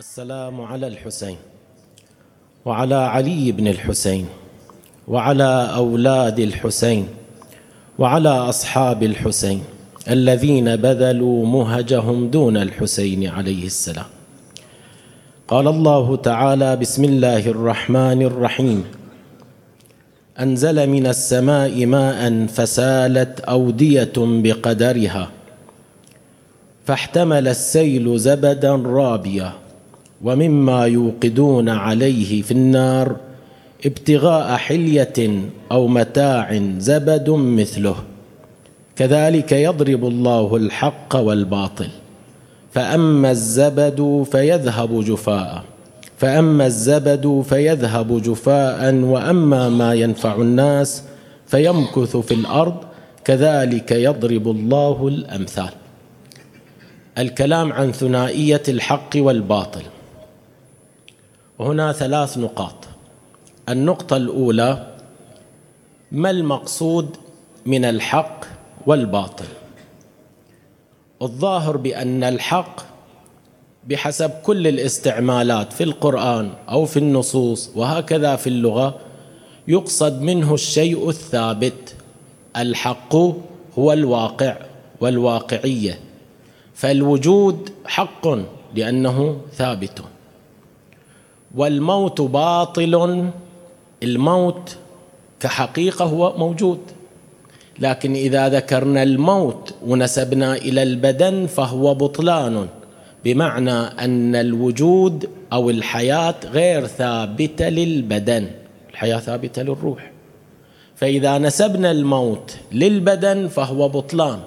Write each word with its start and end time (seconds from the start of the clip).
السلام 0.00 0.60
على 0.60 0.86
الحسين 0.86 1.36
وعلى 2.64 2.94
علي 2.94 3.52
بن 3.52 3.68
الحسين 3.68 4.26
وعلى 5.08 5.70
أولاد 5.74 6.38
الحسين 6.38 7.08
وعلى 7.98 8.28
أصحاب 8.28 9.02
الحسين 9.02 9.62
الذين 10.10 10.76
بذلوا 10.76 11.46
مهجهم 11.46 12.30
دون 12.30 12.56
الحسين 12.56 13.26
عليه 13.26 13.66
السلام. 13.66 14.04
قال 15.48 15.68
الله 15.68 16.16
تعالى 16.16 16.76
بسم 16.76 17.04
الله 17.04 17.46
الرحمن 17.46 18.22
الرحيم. 18.22 18.84
أنزل 20.40 20.88
من 20.88 21.06
السماء 21.06 21.86
ماء 21.86 22.46
فسالت 22.46 23.40
أودية 23.40 24.16
بقدرها 24.16 25.30
فاحتمل 26.86 27.48
السيل 27.48 28.18
زبدا 28.18 28.74
رابيا. 28.74 29.52
ومما 30.24 30.86
يوقدون 30.86 31.68
عليه 31.68 32.42
في 32.42 32.50
النار 32.50 33.16
ابتغاء 33.86 34.56
حلية 34.56 35.42
أو 35.72 35.86
متاع 35.88 36.62
زبد 36.78 37.30
مثله. 37.30 37.96
كذلك 38.96 39.52
يضرب 39.52 40.04
الله 40.04 40.56
الحق 40.56 41.16
والباطل. 41.16 41.88
فأما 42.72 43.30
الزبد 43.30 44.26
فيذهب 44.32 45.04
جفاء. 45.04 45.64
فأما 46.18 46.66
الزبد 46.66 47.44
فيذهب 47.48 48.22
جفاء 48.22 48.94
وأما 48.94 49.68
ما 49.68 49.94
ينفع 49.94 50.34
الناس 50.34 51.02
فيمكث 51.46 52.16
في 52.16 52.34
الأرض. 52.34 52.76
كذلك 53.24 53.92
يضرب 53.92 54.48
الله 54.50 55.08
الأمثال. 55.08 55.70
الكلام 57.18 57.72
عن 57.72 57.92
ثنائية 57.92 58.62
الحق 58.68 59.10
والباطل. 59.16 59.82
وهنا 61.60 61.92
ثلاث 61.92 62.38
نقاط. 62.38 62.74
النقطة 63.68 64.16
الأولى 64.16 64.96
ما 66.12 66.30
المقصود 66.30 67.16
من 67.66 67.84
الحق 67.84 68.44
والباطل؟ 68.86 69.44
الظاهر 71.22 71.76
بأن 71.76 72.24
الحق 72.24 72.80
بحسب 73.88 74.30
كل 74.30 74.66
الاستعمالات 74.66 75.72
في 75.72 75.84
القرآن 75.84 76.50
أو 76.68 76.86
في 76.86 76.98
النصوص 76.98 77.70
وهكذا 77.76 78.36
في 78.36 78.46
اللغة 78.46 78.98
يقصد 79.68 80.20
منه 80.22 80.54
الشيء 80.54 81.08
الثابت. 81.08 81.94
الحق 82.56 83.14
هو 83.78 83.92
الواقع 83.92 84.56
والواقعية 85.00 85.98
فالوجود 86.74 87.70
حق 87.86 88.28
لأنه 88.74 89.40
ثابت. 89.52 90.02
والموت 91.54 92.20
باطل 92.20 93.30
الموت 94.02 94.76
كحقيقة 95.40 96.04
هو 96.04 96.34
موجود. 96.38 96.78
لكن 97.78 98.14
إذا 98.14 98.48
ذكرنا 98.48 99.02
الموت 99.02 99.74
ونسبنا 99.86 100.56
إلى 100.56 100.82
البدن 100.82 101.46
فهو 101.46 101.94
بطلان 101.94 102.66
بمعنى 103.24 103.78
أن 103.80 104.36
الوجود 104.36 105.30
أو 105.52 105.70
الحياة 105.70 106.34
غير 106.44 106.86
ثابته 106.86 107.68
للبدن. 107.68 108.50
الحياة 108.90 109.18
ثابتة 109.18 109.62
للروح. 109.62 110.10
فإذا 110.96 111.38
نسبنا 111.38 111.90
الموت 111.90 112.56
للبدن 112.72 113.48
فهو 113.48 113.88
بطلان. 113.88 114.40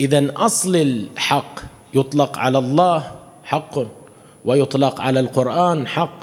اذا 0.00 0.32
أصل 0.36 0.76
الحق 0.76 1.60
يطلق 1.94 2.38
على 2.38 2.58
الله 2.58 3.12
حق. 3.44 4.03
ويطلق 4.44 5.00
على 5.00 5.20
القرآن 5.20 5.86
حق 5.86 6.18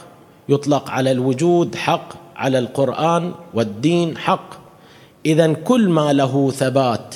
يطلق 0.49 0.89
على 0.89 1.11
الوجود 1.11 1.75
حق 1.75 2.13
على 2.35 2.59
القرآن 2.59 3.31
والدين 3.53 4.17
حق. 4.17 4.49
اذا 5.25 5.53
كل 5.53 5.89
ما 5.89 6.13
له 6.13 6.51
ثبات 6.51 7.15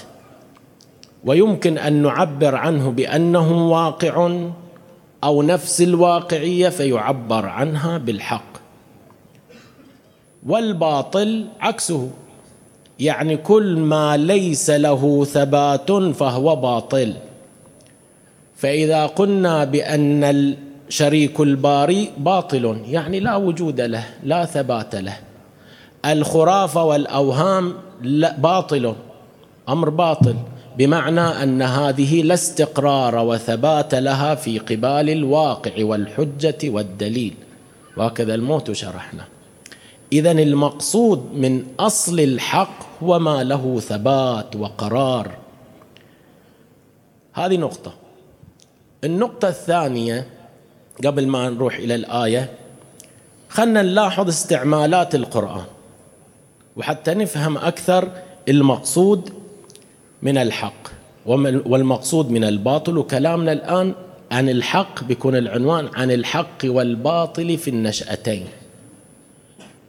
ويمكن 1.24 1.78
أن 1.78 1.94
نعبر 1.94 2.56
عنه 2.56 2.92
بأنه 2.92 3.70
واقع 3.72 4.40
أو 5.24 5.42
نفس 5.42 5.82
الواقعية 5.82 6.70
فيعبر 6.70 7.46
عنها 7.46 7.98
بالحق. 7.98 8.56
والباطل 10.46 11.48
عكسه 11.60 12.10
يعني 13.00 13.38
كل 13.38 13.78
ما 13.78 14.18
ليس 14.18 14.70
له 14.70 15.26
ثبات 15.26 15.92
فهو 15.92 16.56
باطل. 16.56 17.14
فإذا 18.56 19.06
قلنا 19.06 19.64
بأن 19.64 20.56
شريك 20.90 21.40
الباري 21.40 22.12
باطل 22.18 22.82
يعني 22.88 23.20
لا 23.20 23.36
وجود 23.36 23.82
له 23.82 24.06
لا 24.24 24.46
ثبات 24.46 24.96
له. 24.96 25.18
الخرافة 26.06 26.84
والأوهام 26.84 27.74
باطل 28.38 28.96
أمر 29.70 29.90
باطل 29.90 30.36
بمعنى 30.78 31.22
أن 31.22 31.62
هذه 31.62 32.22
لا 32.22 32.34
استقرار 32.34 33.16
وثبات 33.16 33.96
لها 33.96 34.36
في 34.36 34.60
قبال 34.60 35.10
الواقع 35.10 35.72
والحجة 35.78 36.58
والدليل. 36.64 37.34
وهكذا 37.98 38.36
الموت 38.36 38.72
شرحنا. 38.72 39.26
اذا 40.14 40.32
المقصود 40.32 41.30
من 41.34 41.64
أصل 41.80 42.20
الحق 42.20 43.04
هو 43.04 43.20
ما 43.20 43.44
له 43.44 43.80
ثبات 43.80 44.56
وقرار. 44.56 45.32
هذه 47.34 47.58
نقطة. 47.58 47.94
النقطة 49.04 49.48
الثانية 49.48 50.35
قبل 51.04 51.28
ما 51.28 51.50
نروح 51.50 51.76
إلى 51.76 51.96
الآية 51.96 52.50
خلنا 53.50 53.82
نلاحظ 53.82 54.28
استعمالات 54.28 55.16
القرآن 55.16 55.66
وحتى 56.78 57.14
نفهم 57.14 57.58
أكثر 57.58 58.12
المقصود 58.50 59.30
من 60.22 60.38
الحق 60.38 60.88
والمقصود 61.66 62.30
من 62.30 62.44
الباطل 62.44 62.98
وكلامنا 62.98 63.52
الآن 63.52 63.94
عن 64.32 64.50
الحق 64.50 65.04
بيكون 65.04 65.36
العنوان 65.36 65.90
عن 65.96 66.12
الحق 66.12 66.58
والباطل 66.66 67.58
في 67.58 67.70
النشأتين. 67.70 68.46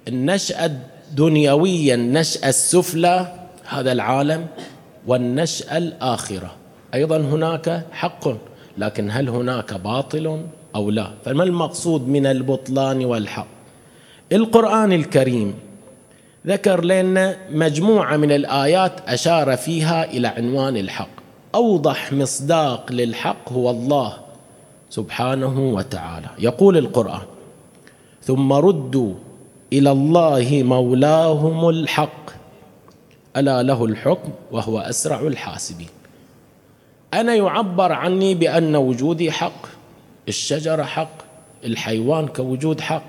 النشأة 0.08 0.64
الدنيوية 0.64 1.94
النشأة 1.94 2.48
السفلى 2.48 3.46
هذا 3.64 3.92
العالم 3.92 4.46
والنشأة 5.06 5.78
الآخرة. 5.78 6.50
أيضا 6.94 7.16
هناك 7.16 7.86
حق 7.92 8.28
لكن 8.78 9.10
هل 9.10 9.28
هناك 9.28 9.74
باطل؟ 9.74 10.42
أو 10.76 10.90
لا. 10.90 11.10
فما 11.24 11.44
المقصود 11.44 12.08
من 12.08 12.26
البطلان 12.26 13.04
والحق؟ 13.04 13.46
القرآن 14.32 14.92
الكريم 14.92 15.54
ذكر 16.46 16.84
لنا 16.84 17.36
مجموعة 17.50 18.16
من 18.16 18.32
الآيات 18.32 18.92
أشار 19.08 19.56
فيها 19.56 20.04
إلى 20.04 20.28
عنوان 20.28 20.76
الحق. 20.76 21.08
أوضح 21.54 22.12
مصداق 22.12 22.92
للحق 22.92 23.52
هو 23.52 23.70
الله 23.70 24.16
سبحانه 24.90 25.58
وتعالى. 25.74 26.28
يقول 26.38 26.78
القرآن 26.78 27.26
ثم 28.22 28.52
ردوا 28.52 29.14
إلى 29.72 29.90
الله 29.92 30.62
مولاهم 30.64 31.68
الحق. 31.68 32.30
ألا 33.36 33.62
له 33.62 33.84
الحكم 33.84 34.30
وهو 34.52 34.78
أسرع 34.78 35.20
الحاسبين. 35.20 35.88
أنا 37.14 37.34
يعبر 37.34 37.92
عني 37.92 38.34
بأن 38.34 38.76
وجودي 38.76 39.32
حق. 39.32 39.75
الشجرة 40.28 40.82
حق 40.82 41.16
الحيوان 41.64 42.26
كوجود 42.28 42.80
حق. 42.80 43.02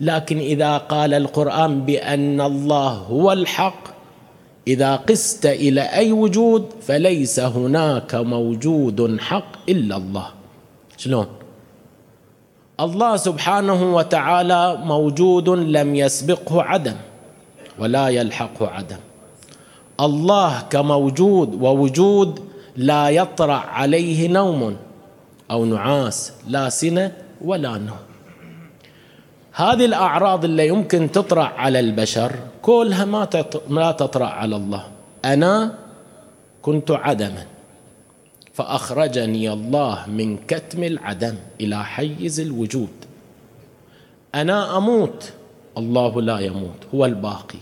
لكن 0.00 0.38
إذا 0.38 0.78
قال 0.78 1.14
القرآن 1.14 1.84
بأن 1.84 2.40
الله 2.40 2.88
هو 2.88 3.32
الحق 3.32 3.84
إذا 4.66 4.96
قست 4.96 5.46
إلى 5.46 5.80
أي 5.80 6.12
وجود 6.12 6.66
فليس 6.82 7.40
هناك 7.40 8.14
موجود 8.14 9.20
حق 9.20 9.52
إلا 9.68 9.96
الله. 9.96 10.28
شلون؟ 10.96 11.26
الله 12.80 13.16
سبحانه 13.16 13.94
وتعالى 13.94 14.78
موجود 14.84 15.48
لم 15.48 15.94
يسبقه 15.94 16.62
عدم 16.62 16.96
ولا 17.78 18.08
يلحقه 18.08 18.68
عدم. 18.68 18.98
الله 20.00 20.60
كموجود 20.70 21.62
ووجود 21.62 22.40
لا 22.76 23.08
يطرأ 23.08 23.54
عليه 23.54 24.28
نوم. 24.28 24.76
أو 25.50 25.64
نعاس 25.64 26.32
لا 26.48 26.68
سنة 26.68 27.12
ولا 27.40 27.78
نوم. 27.78 27.96
هذه 29.52 29.84
الأعراض 29.84 30.44
اللي 30.44 30.68
يمكن 30.68 31.12
تطرأ 31.12 31.44
على 31.44 31.80
البشر 31.80 32.32
كلها 32.62 33.04
ما 33.68 33.92
تطرأ 33.92 34.26
على 34.26 34.56
الله. 34.56 34.86
أنا 35.24 35.78
كنت 36.62 36.90
عدما 36.90 37.44
فأخرجني 38.54 39.52
الله 39.52 40.04
من 40.08 40.36
كتم 40.36 40.84
العدم 40.84 41.34
إلى 41.60 41.84
حيز 41.84 42.40
الوجود. 42.40 42.88
أنا 44.34 44.76
أموت 44.76 45.32
الله 45.78 46.22
لا 46.22 46.38
يموت 46.38 46.80
هو 46.94 47.04
الباقي. 47.04 47.58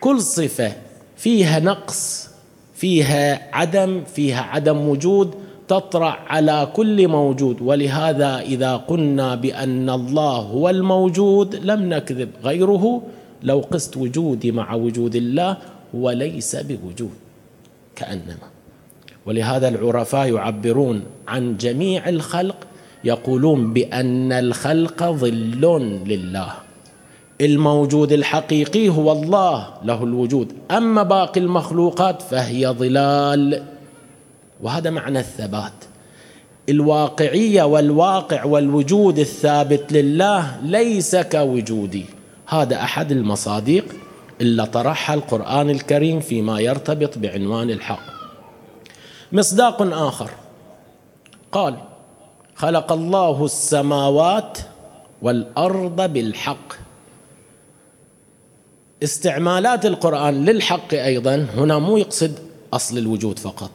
كل 0.00 0.20
صفة 0.20 0.72
فيها 1.16 1.60
نقص 1.60 2.30
فيها 2.74 3.56
عدم 3.56 4.04
فيها 4.04 4.42
عدم 4.42 4.88
وجود 4.88 5.34
تطرع 5.70 6.18
على 6.28 6.68
كل 6.72 7.08
موجود. 7.08 7.62
ولهذا 7.62 8.40
إذا 8.40 8.76
قلنا 8.76 9.34
بأن 9.34 9.90
الله 9.90 10.36
هو 10.36 10.70
الموجود 10.70 11.54
لم 11.54 11.80
نكذب. 11.94 12.30
غيره 12.44 13.02
لو 13.42 13.58
قست 13.70 13.96
وجودي 13.96 14.52
مع 14.52 14.74
وجود 14.74 15.14
الله 15.14 15.56
وليس 15.94 16.56
بوجود 16.56 17.16
كأنما. 17.96 18.48
ولهذا 19.26 19.68
العرفاء 19.68 20.34
يعبرون 20.34 21.02
عن 21.28 21.56
جميع 21.56 22.08
الخلق 22.08 22.56
يقولون 23.04 23.72
بأن 23.72 24.32
الخلق 24.32 25.04
ظل 25.04 25.64
لله. 26.06 26.52
الموجود 27.40 28.12
الحقيقي 28.12 28.88
هو 28.88 29.12
الله 29.12 29.68
له 29.84 30.04
الوجود. 30.04 30.52
أما 30.70 31.02
باقي 31.02 31.40
المخلوقات 31.40 32.22
فهي 32.22 32.66
ظلال. 32.68 33.62
وهذا 34.62 34.90
معنى 34.90 35.18
الثبات. 35.18 35.72
الواقعية 36.68 37.62
والواقع 37.62 38.44
والوجود 38.44 39.18
الثابت 39.18 39.92
لله 39.92 40.60
ليس 40.62 41.16
كوجودي. 41.16 42.04
هذا 42.46 42.76
أحد 42.76 43.12
المصادق 43.12 43.84
اللي 44.40 44.66
طرحها 44.66 45.14
القرآن 45.14 45.70
الكريم 45.70 46.20
فيما 46.20 46.60
يرتبط 46.60 47.18
بعنوان 47.18 47.70
الحق. 47.70 48.02
مصداق 49.32 49.82
آخر. 49.82 50.30
قال 51.52 51.76
خلق 52.54 52.92
الله 52.92 53.44
السماوات 53.44 54.58
والأرض 55.22 56.12
بالحق. 56.12 56.72
استعمالات 59.02 59.86
القرآن 59.86 60.44
للحق 60.44 60.94
أيضا 60.94 61.46
هنا 61.56 61.78
مو 61.78 61.96
يقصد 61.96 62.38
أصل 62.72 62.98
الوجود 62.98 63.38
فقط. 63.38 63.70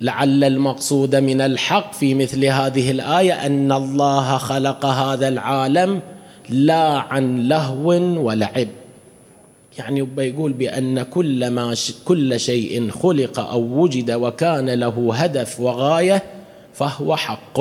لعل 0.00 0.44
المقصود 0.44 1.16
من 1.16 1.40
الحق 1.40 1.92
في 1.92 2.14
مثل 2.14 2.44
هذه 2.44 2.90
الآية 2.90 3.46
أن 3.46 3.72
الله 3.72 4.38
خلق 4.38 4.86
هذا 4.86 5.28
العالم 5.28 6.00
لا 6.48 6.98
عن 6.98 7.48
لهو 7.48 7.88
ولعب. 8.26 8.68
يعني 9.78 10.08
يقول 10.18 10.52
بأن 10.52 11.02
كل 11.02 11.50
ما 11.50 11.74
كل 12.04 12.40
شيء 12.40 12.90
خلق 12.90 13.40
أو 13.40 13.60
وجد 13.60 14.10
وكان 14.10 14.70
له 14.70 15.14
هدف 15.14 15.60
وغاية 15.60 16.22
فهو 16.74 17.16
حق. 17.16 17.60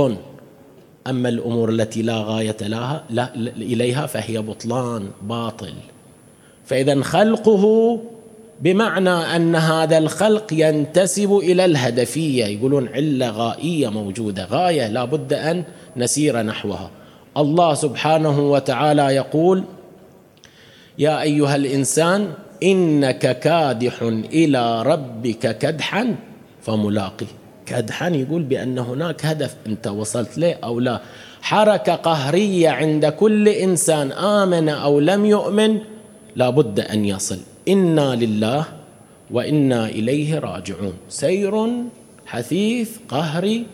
أما 1.08 1.30
الأمور 1.30 1.70
التي 1.70 2.02
لا 2.02 2.18
غاية 2.18 2.58
لها 2.62 3.04
لا 3.10 3.36
إليها 3.58 4.06
فهي 4.06 4.38
بطلان 4.42 5.08
باطل. 5.22 5.74
فإذا 6.66 7.02
خلقه 7.02 8.00
بمعنى 8.62 9.10
أن 9.10 9.56
هذا 9.56 9.98
الخلق 9.98 10.54
ينتسب 10.54 11.38
إلى 11.38 11.66
الهدفية. 11.66 12.46
يقولون 12.46 12.88
علة 12.88 13.30
غائية 13.30 13.90
موجودة 13.90 14.46
غاية 14.46 14.88
لا 14.88 15.06
بد 15.06 15.34
أن 15.34 15.64
نسير 15.98 16.42
نحوها. 16.42 16.90
الله 17.38 17.74
سبحانه 17.74 18.40
وتعالى 18.40 19.02
يقول 19.02 19.64
يا 20.98 21.22
أيها 21.22 21.56
الإنسان 21.56 22.32
إنك 22.64 23.40
كادح 23.40 24.02
إلى 24.34 24.84
ربك 24.84 25.58
كدحا 25.58 26.16
فملاقيه 26.62 27.28
كدحا 27.66 28.10
يقول 28.10 28.44
بأن 28.44 28.80
هناك 28.80 29.26
هدف 29.26 29.56
أنت 29.68 29.88
وصلت 29.88 30.38
له 30.38 30.54
أو 30.64 30.80
لا. 30.80 31.00
حركة 31.42 31.96
قهرية 31.96 32.70
عند 32.70 33.06
كل 33.06 33.48
إنسان 33.48 34.12
آمن 34.12 34.70
أو 34.70 35.00
لم 35.00 35.26
يؤمن 35.26 35.80
لا 36.36 36.50
بد 36.50 36.80
أن 36.80 37.06
يصل. 37.06 37.40
إنا 37.68 38.16
لله 38.16 38.66
وإنا 39.32 39.86
إليه 39.86 40.40
راجعون 40.40 40.94
سير 41.10 41.68
حثيث 42.26 42.98
قهري 43.10 43.66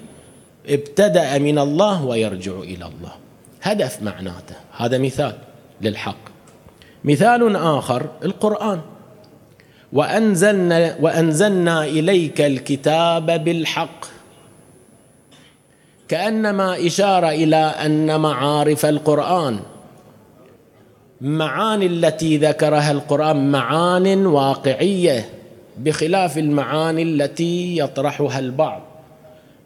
ابتدا 0.70 1.38
من 1.38 1.60
الله 1.60 2.06
ويرجع 2.06 2.60
إلى 2.60 2.86
الله 2.86 3.16
هدف 3.62 4.02
معناته 4.02 4.56
هذا 4.78 4.98
مثال 4.98 5.36
للحق 5.82 6.18
مثال 7.04 7.56
اخر 7.56 8.10
القران 8.24 8.82
وانزلنا 9.94 10.96
وانزلنا 11.02 11.84
اليك 11.86 12.42
الكتاب 12.42 13.44
بالحق 13.44 14.06
كانما 16.08 16.86
اشاره 16.86 17.30
إلى 17.30 17.56
ان 17.56 18.20
معارف 18.20 18.86
القران 18.86 19.60
معاني 21.22 21.86
التي 21.86 22.38
ذكرها 22.38 22.92
القرآن 22.92 23.52
معان 23.52 24.26
واقعية 24.26 25.30
بخلاف 25.78 26.38
المعاني 26.38 27.04
التي 27.04 27.78
يطرحها 27.78 28.40
البعض. 28.40 28.82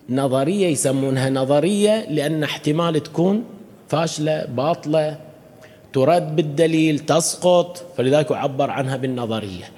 نظرية 0.10 0.68
يسمونها 0.68 1.30
نظرية 1.30 2.10
لأن 2.10 2.44
احتمال 2.44 3.04
تكون 3.04 3.44
فاشلة 3.88 4.46
باطلة 4.46 5.18
ترد 5.94 6.36
بالدليل 6.36 7.00
تسقط 7.00 7.84
فلذلك 7.98 8.32
يعبر 8.32 8.70
عنها 8.70 8.98
بالنظرية. 8.98 9.72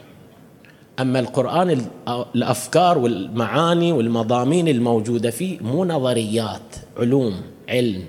أما 1.00 1.20
القرآن 1.20 1.86
الأفكار 2.36 2.98
والمعاني 2.98 3.92
والمضامين 3.92 4.68
الموجودة 4.68 5.30
فيه 5.32 5.60
مو 5.62 5.86
نظريات 5.86 6.76
علوم 6.98 7.42
علم. 7.70 8.04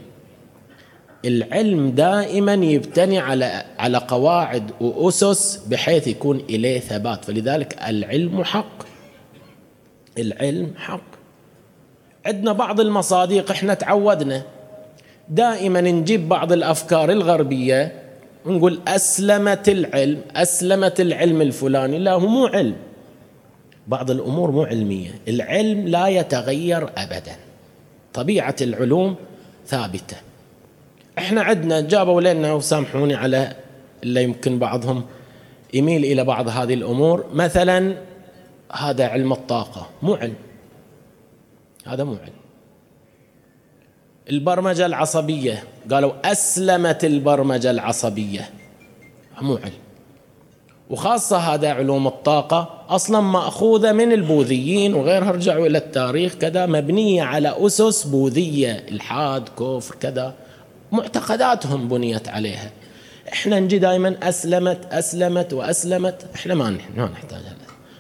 العلم 1.25 1.91
دائما 1.91 2.55
يبتني 2.55 3.19
على 3.19 3.65
على 3.79 3.99
قواعد 3.99 4.71
وأسس 4.81 5.57
بحيث 5.67 6.09
يكون 6.09 6.43
إليه 6.51 6.81
ثبات. 6.81 7.25
فلذلك 7.25 7.79
العلم 7.89 8.45
حق. 8.45 8.83
العلم 10.19 10.73
حق. 10.77 11.01
عندنا 12.27 12.53
بعض 12.53 12.81
المصادق 12.81 13.51
إحنا 13.51 13.75
تعودنا. 13.75 14.43
دائما 15.29 15.81
نجيب 15.81 16.29
بعض 16.29 16.53
الأفكار 16.53 17.11
الغربية 17.11 18.03
ونقول 18.45 18.81
أسلمت 18.89 19.69
العلم 19.69 20.21
أسلمت 20.37 21.01
العلم 21.01 21.43
الفلاني. 21.43 21.99
لا 21.99 22.13
هو 22.13 22.21
مو 22.21 22.47
علم. 22.47 22.77
بعض 23.89 24.11
الأمور 24.11 24.51
مو 24.51 24.63
علمية. 24.63 25.11
العلم 25.29 25.89
لا 25.89 26.09
يتغير 26.09 26.91
ابدا. 26.97 27.37
طبيعة 28.15 28.57
العلوم 28.61 29.15
ثابتة. 29.67 30.17
إحنا 31.19 31.43
عندنا 31.43 31.81
جابوا 31.81 32.21
لنا 32.21 32.53
وسامحوني 32.53 33.15
على 33.15 33.57
اللي 34.03 34.23
يمكن 34.23 34.59
بعضهم 34.59 35.05
يميل 35.75 36.05
إلى 36.05 36.25
بعض 36.25 36.49
هذه 36.49 36.75
الأمور. 36.75 37.25
مثلا 37.33 37.95
هذا 38.73 39.07
علم 39.07 39.33
الطاقة 39.33 39.89
مو 40.03 40.15
علم. 40.15 40.35
هذا 41.87 42.05
مو 42.05 42.13
علم. 42.13 42.33
البرمجة 44.31 44.87
العصبية 44.87 45.65
قالوا 45.91 46.13
أسلمت 46.25 47.05
البرمجة 47.05 47.71
العصبية. 47.71 48.51
مو 49.41 49.57
علم. 49.57 49.73
وخاصة 50.91 51.37
هذا 51.37 51.73
علوم 51.73 52.07
الطاقة 52.07 52.85
أصلا 52.89 53.21
مأخوذة 53.21 53.93
من 53.93 54.13
البوذيين 54.13 54.95
وغيرها 54.95 55.31
رجعوا 55.31 55.67
إلى 55.67 55.79
التاريخ 55.79 56.35
كذا 56.35 56.67
مبنية 56.67 57.23
على 57.23 57.57
أسس 57.59 58.05
بوذية 58.05 58.85
الحاد 58.91 59.49
كفر 59.49 59.95
كذا. 60.01 60.35
معتقداتهم 60.93 61.89
بنيت 61.89 62.29
عليها. 62.29 62.71
إحنا 63.33 63.61
نجي 63.61 63.79
دائما 63.79 64.17
أسلمت 64.23 64.93
أسلمت 64.93 65.53
وأسلمت. 65.53 66.27
إحنا 66.35 66.55
ما 66.55 66.79
ما 66.97 67.05
نحتاج 67.05 67.41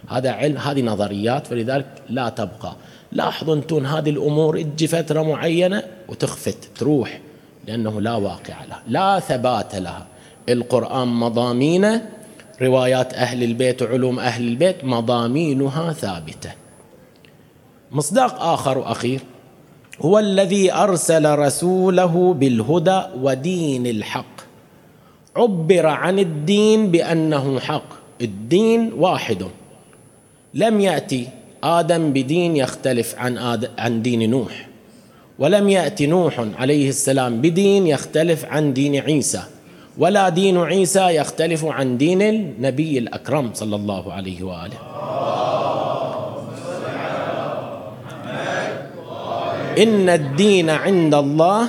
هذا. 0.09 0.31
علم 0.31 0.57
هذه 0.57 0.83
نظريات. 0.83 1.47
فلذلك 1.47 1.87
لا 2.09 2.29
تبقى. 2.29 2.77
لاحظوا 3.13 3.55
أنتم 3.55 3.87
هذه 3.87 4.11
الأمور 4.11 4.63
تجي 4.63 4.87
فترة 4.87 5.23
معينة 5.23 5.83
وتخفت 6.09 6.59
تروح 6.77 7.21
لأنه 7.67 8.01
لا 8.01 8.15
واقع 8.15 8.65
لها 8.65 8.83
لا 8.89 9.21
ثبات 9.21 9.75
لها. 9.75 10.07
القرآن 10.49 11.09
مضامينه 11.09 12.09
روايات 12.63 13.15
أهل 13.15 13.43
البيت 13.43 13.83
وعلوم 13.83 14.19
أهل 14.19 14.49
البيت 14.49 14.85
مضامينها 14.85 15.93
ثابتة. 15.93 16.53
مصداق 17.91 18.43
آخر 18.43 18.79
وأخير. 18.79 19.21
هو 20.01 20.19
الذي 20.19 20.73
أرسل 20.73 21.39
رسوله 21.39 22.35
بالهدى 22.35 23.03
ودين 23.21 23.87
الحق. 23.87 24.41
عبر 25.37 25.87
عن 25.87 26.19
الدين 26.19 26.91
بأنه 26.91 27.61
حق. 27.61 27.85
الدين 28.21 28.93
واحد. 28.97 29.45
لم 30.55 30.81
يأتي 30.81 31.29
آدم 31.65 32.13
بدين 32.13 32.57
يختلف 32.57 33.15
عن 33.19 33.39
آد 33.39 33.71
عن 33.79 34.03
دين 34.03 34.31
نوح. 34.31 34.69
ولم 35.39 35.69
يأتي 35.69 36.07
نوح 36.07 36.45
عليه 36.59 36.89
السلام 36.89 37.41
بدين 37.41 37.87
يختلف 37.87 38.45
عن 38.45 38.73
دين 38.73 38.97
عيسى. 38.97 39.43
ولا 39.99 40.29
دين 40.29 40.59
عيسى 40.59 41.01
يختلف 41.01 41.65
عن 41.65 41.99
دين 41.99 42.23
النبي 42.23 42.99
الأكرم 42.99 43.51
صلى 43.55 43.77
الله 43.77 44.13
عليه 44.13 44.43
وآله. 44.43 44.79
إن 49.79 50.09
الدين 50.09 50.71
عند 50.71 51.15
الله 51.15 51.69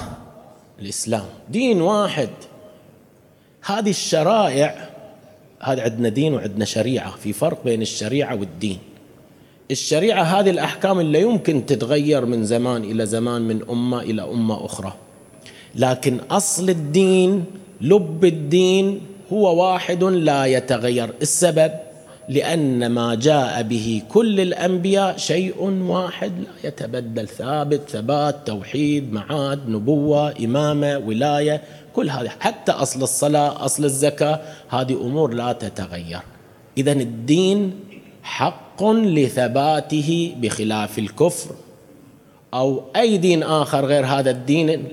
الإسلام. 0.79 1.25
دين 1.49 1.81
واحد. 1.81 2.29
هذه 3.65 3.89
الشرائع 3.89 4.89
هذا 5.61 5.81
عندنا 5.83 6.09
دين 6.09 6.33
وعندنا 6.33 6.65
شريعة 6.65 7.15
في 7.15 7.33
فرق 7.33 7.63
بين 7.65 7.81
الشريعة 7.81 8.35
والدين. 8.35 8.79
الشريعة 9.71 10.23
هذه 10.23 10.49
الأحكام 10.49 10.99
اللي 10.99 11.21
يمكن 11.21 11.65
تتغير 11.65 12.25
من 12.25 12.45
زمان 12.45 12.83
إلى 12.83 13.05
زمان 13.05 13.41
من 13.41 13.61
أمة 13.69 14.01
إلى 14.01 14.21
أمة 14.21 14.65
أخرى. 14.65 14.93
لكن 15.75 16.17
أصل 16.31 16.69
الدين 16.69 17.45
لب 17.81 18.25
الدين 18.25 19.01
هو 19.33 19.63
واحد 19.63 20.03
لا 20.03 20.45
يتغير. 20.45 21.09
السبب؟ 21.21 21.71
لأن 22.29 22.87
ما 22.87 23.15
جاء 23.15 23.61
به 23.61 24.01
كل 24.09 24.39
الأنبياء 24.39 25.17
شيء 25.17 25.61
واحد. 25.61 26.31
لا 26.39 26.67
يتبدل 26.69 27.27
ثابت 27.27 27.81
ثبات 27.89 28.47
توحيد 28.47 29.13
معاد 29.13 29.69
نبوة 29.69 30.33
إمامة 30.45 30.97
ولاية 30.97 31.61
كل 31.95 32.09
هذه. 32.09 32.31
حتى 32.39 32.71
أصل 32.71 33.03
الصلاة 33.03 33.65
أصل 33.65 33.85
الزكاة 33.85 34.39
هذه 34.69 34.93
أمور 34.93 35.33
لا 35.33 35.53
تتغير. 35.53 36.19
إذا 36.77 36.91
الدين 36.91 37.73
حق 38.23 38.83
لثباته 38.83 40.35
بخلاف 40.41 40.99
الكفر. 40.99 41.55
أو 42.53 42.83
أي 42.95 43.17
دين 43.17 43.43
آخر 43.43 43.85
غير 43.85 44.05
هذا 44.05 44.31
الدين 44.31 44.83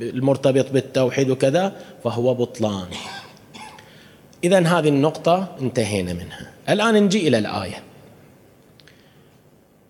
المرتبط 0.00 0.70
بالتوحيد 0.72 1.30
وكذا 1.30 1.72
فهو 2.04 2.34
بطلان. 2.34 2.86
إذا 4.44 4.58
هذه 4.58 4.88
النقطة 4.88 5.56
انتهينا 5.60 6.12
منها. 6.12 6.50
الآن 6.68 6.94
نجي 6.94 7.28
إلى 7.28 7.38
الآية. 7.38 7.82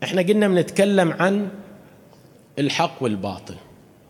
إحنا 0.02 0.22
قلنا 0.22 0.48
بنتكلم 0.48 1.12
عن 1.12 1.48
الحق 2.58 2.92
والباطل. 3.00 3.54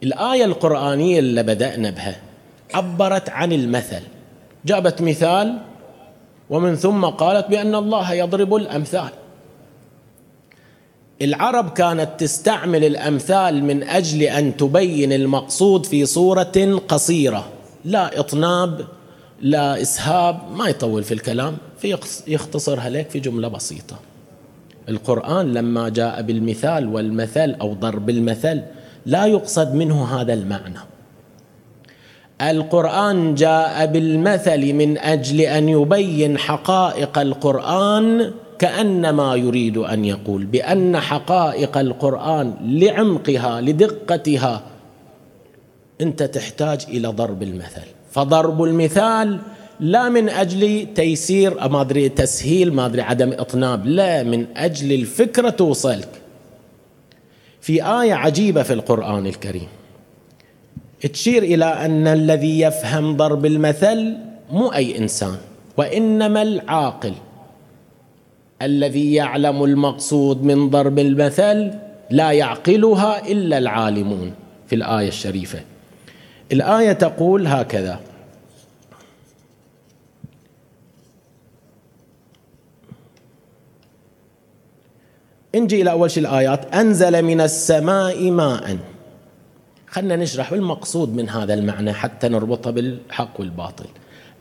الآية 0.02 0.44
القرآنية 0.44 1.18
اللي 1.18 1.42
بدأنا 1.42 1.90
بها 1.90 2.20
عبرت 2.74 3.30
عن 3.30 3.52
المثل. 3.52 4.02
جابت 4.64 5.02
مثال 5.02 5.58
ومن 6.50 6.76
ثم 6.76 7.04
قالت 7.04 7.48
بأن 7.48 7.74
الله 7.74 8.12
يضرب 8.12 8.54
الأمثال. 8.54 9.10
العرب 11.22 11.72
كانت 11.72 12.10
تستعمل 12.18 12.84
الأمثال 12.84 13.64
من 13.64 13.82
أجل 13.82 14.22
أن 14.22 14.56
تبين 14.56 15.12
المقصود 15.12 15.86
في 15.86 16.06
صورة 16.06 16.80
قصيرة 16.88 17.48
لا 17.84 18.20
إطناب 18.20 18.86
لا 19.40 19.82
إسهاب 19.82 20.40
ما 20.56 20.68
يطول 20.68 21.02
في 21.02 21.14
الكلام 21.14 21.56
فيختصرها 21.78 22.90
لك 22.90 23.10
في 23.10 23.20
جملة 23.20 23.48
بسيطة. 23.48 23.96
القرآن 24.88 25.52
لما 25.52 25.88
جاء 25.88 26.22
بالمثال 26.22 26.88
والمثل 26.94 27.54
أو 27.60 27.74
ضرب 27.74 28.10
المثل 28.10 28.62
لا 29.06 29.26
يقصد 29.26 29.74
منه 29.74 30.20
هذا 30.20 30.32
المعنى. 30.32 30.78
القرآن 32.40 33.34
جاء 33.34 33.86
بالمثل 33.86 34.72
من 34.72 34.98
أجل 34.98 35.40
أن 35.40 35.68
يبين 35.68 36.38
حقائق 36.38 37.18
القرآن 37.18 38.32
كأنما 38.58 39.34
يريد 39.34 39.78
أن 39.78 40.04
يقول 40.04 40.44
بأن 40.44 41.00
حقائق 41.00 41.78
القرآن 41.78 42.54
لعمقها 42.64 43.60
لدقتها. 43.60 44.62
أنت 46.00 46.22
تحتاج 46.22 46.86
إلى 46.88 47.08
ضرب 47.08 47.42
المثل. 47.42 47.99
فضرب 48.10 48.62
المثال 48.62 49.38
لا 49.80 50.08
من 50.08 50.28
أجل 50.28 50.86
تيسير 50.94 51.68
ما 51.68 51.80
أدري 51.80 52.08
تسهيل 52.08 52.72
ما 52.72 52.86
أدري 52.86 53.02
عدم 53.02 53.32
إطناب 53.32 53.86
لا 53.86 54.22
من 54.22 54.46
أجل 54.56 54.92
الفكرة 54.92 55.50
توصلك. 55.50 56.08
في 57.60 57.84
آية 57.84 58.14
عجيبة 58.14 58.62
في 58.62 58.72
القرآن 58.72 59.26
الكريم. 59.26 59.68
تشير 61.12 61.42
إلى 61.42 61.64
أن 61.64 62.06
الذي 62.06 62.60
يفهم 62.60 63.16
ضرب 63.16 63.46
المثل 63.46 64.16
مو 64.50 64.68
أي 64.68 64.98
إنسان 64.98 65.36
وإنما 65.76 66.42
العاقل. 66.42 67.12
الذي 68.62 69.14
يعلم 69.14 69.64
المقصود 69.64 70.44
من 70.44 70.70
ضرب 70.70 70.98
المثل 70.98 71.70
لا 72.10 72.30
يعقلها 72.30 73.28
إلا 73.28 73.58
العالمون. 73.58 74.32
في 74.66 74.74
الآية 74.74 75.08
الشريفة. 75.08 75.60
الآية 76.52 76.92
تقول 76.92 77.46
هكذا. 77.46 78.00
نجي 85.54 85.82
إلى 85.82 85.90
أول 85.90 86.10
شيء 86.10 86.22
الآيات. 86.22 86.74
أنزل 86.74 87.22
من 87.22 87.40
السماء 87.40 88.30
ماء. 88.30 88.78
خلنا 89.86 90.16
نشرح 90.16 90.52
المقصود 90.52 91.14
من 91.14 91.28
هذا 91.28 91.54
المعنى 91.54 91.92
حتى 91.92 92.28
نربطه 92.28 92.70
بالحق 92.70 93.40
والباطل. 93.40 93.86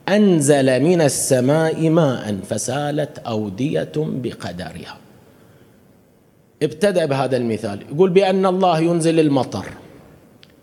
أنزل 0.09 0.83
من 0.83 1.01
السماء 1.01 1.89
ماء 1.89 2.37
فسالت 2.49 3.19
أودية 3.19 3.91
بقدرها. 3.95 4.97
ابتدأ 6.63 7.05
بهذا 7.05 7.37
المثال. 7.37 7.81
يقول 7.91 8.09
بأن 8.09 8.45
الله 8.45 8.79
ينزل 8.79 9.19
المطر. 9.19 9.65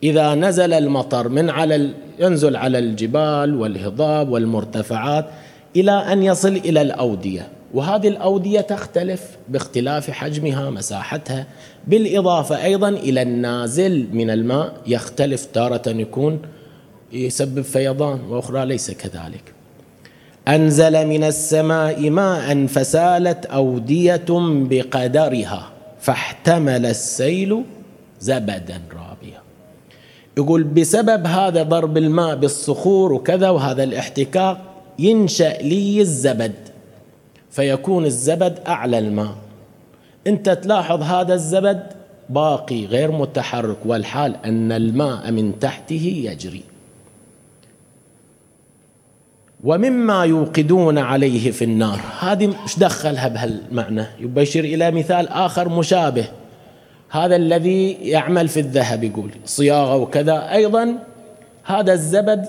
إذا 0.02 0.34
نزل 0.34 0.72
المطر 0.72 1.28
من 1.28 1.50
على 1.50 1.90
ينزل 2.18 2.56
على 2.56 2.78
الجبال 2.78 3.56
والهضاب 3.56 4.28
والمرتفعات 4.28 5.26
إلى 5.76 5.92
أن 5.92 6.22
يصل 6.22 6.56
إلى 6.56 6.82
الأودية. 6.82 7.48
وهذه 7.74 8.08
الأودية 8.08 8.60
تختلف 8.60 9.22
باختلاف 9.48 10.10
حجمها 10.10 10.70
مساحتها. 10.70 11.46
بالإضافة 11.86 12.64
أيضا 12.64 12.88
إلى 12.88 13.22
النازل 13.22 14.06
من 14.12 14.30
الماء 14.30 14.72
يختلف 14.86 15.46
تارة 15.46 15.88
يكون 15.88 16.40
يسبب 17.12 17.62
فيضان 17.62 18.20
وأخرى 18.20 18.66
ليس 18.66 18.90
كذلك. 18.90 19.52
أنزل 20.48 21.06
من 21.06 21.24
السماء 21.24 22.10
ماء 22.10 22.66
فسالت 22.66 23.46
أودية 23.46 24.26
بقدرها 24.30 25.70
فاحتمل 26.00 26.86
السيل 26.86 27.62
زبدا. 28.20 28.80
رابيا 28.92 29.05
يقول 30.38 30.64
بسبب 30.64 31.26
هذا 31.26 31.62
ضرب 31.62 31.96
الماء 31.96 32.36
بالصخور 32.36 33.12
وكذا 33.12 33.50
وهذا 33.50 33.84
الاحتكاك 33.84 34.58
ينشأ 34.98 35.58
لي 35.62 36.00
الزبد 36.00 36.54
فيكون 37.50 38.04
الزبد 38.04 38.58
أعلى 38.66 38.98
الماء. 38.98 39.36
أنت 40.26 40.50
تلاحظ 40.50 41.02
هذا 41.02 41.34
الزبد 41.34 41.82
باقي 42.30 42.86
غير 42.86 43.12
متحرك 43.12 43.76
والحال 43.84 44.36
أن 44.44 44.72
الماء 44.72 45.30
من 45.30 45.58
تحته 45.58 46.22
يجري. 46.30 46.62
ومما 49.64 50.24
يوقدون 50.24 50.98
عليه 50.98 51.50
في 51.50 51.64
النار. 51.64 52.00
هذه 52.20 52.46
مش 52.64 52.78
دخلها 52.78 53.28
بهالمعنى؟ 53.28 54.06
يبقى 54.20 54.42
يشير 54.42 54.64
إلى 54.64 54.90
مثال 54.90 55.28
آخر 55.28 55.68
مشابه. 55.68 56.28
هذا 57.10 57.36
الذي 57.36 57.92
يعمل 57.92 58.48
في 58.48 58.60
الذهب 58.60 59.04
يقول 59.04 59.30
صياغة 59.44 59.96
وكذا. 59.96 60.52
أيضا 60.52 60.98
هذا 61.64 61.92
الزبد 61.92 62.46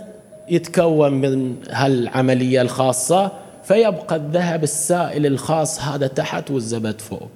يتكون 0.49 1.13
من 1.13 1.55
هالعملية 1.69 2.61
الخاصة 2.61 3.31
فيبقى 3.63 4.15
الذهب 4.15 4.63
السائل 4.63 5.25
الخاص 5.25 5.81
هذا 5.81 6.07
تحت 6.07 6.51
والزبد 6.51 7.01
فوق. 7.01 7.29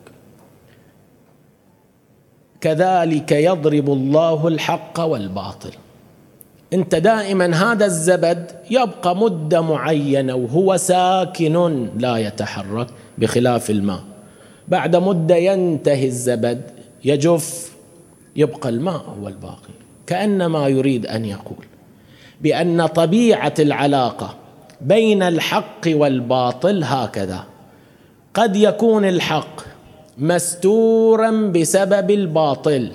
كذلك 2.61 3.31
يضرب 3.31 3.89
الله 3.89 4.47
الحق 4.47 4.99
والباطل. 4.99 5.71
أنت 6.73 6.95
دائما 6.95 7.71
هذا 7.71 7.85
الزبد 7.85 8.51
يبقى 8.69 9.15
مده 9.15 9.61
معينه 9.61 10.35
وهو 10.35 10.77
ساكن 10.77 11.87
لا 11.97 12.17
يتحرك 12.17 12.87
بخلاف 13.17 13.69
الماء. 13.69 14.03
بعد 14.67 14.95
مدة 14.95 15.35
ينتهي 15.35 16.05
الزبد 16.05 16.61
يجف 17.05 17.71
يبقى 18.35 18.69
الماء 18.69 19.15
هو 19.21 19.27
الباقي. 19.27 19.73
كأنما 20.07 20.67
يريد 20.67 21.05
أن 21.05 21.25
يقول 21.25 21.65
بأن 22.41 22.85
طبيعة 22.85 23.53
العلاقة 23.59 24.35
بين 24.81 25.23
الحق 25.23 25.81
والباطل 25.87 26.83
هكذا. 26.83 27.43
قد 28.33 28.55
يكون 28.55 29.05
الحق 29.05 29.61
مستورا 30.17 31.31
بسبب 31.31 32.11
الباطل 32.11 32.91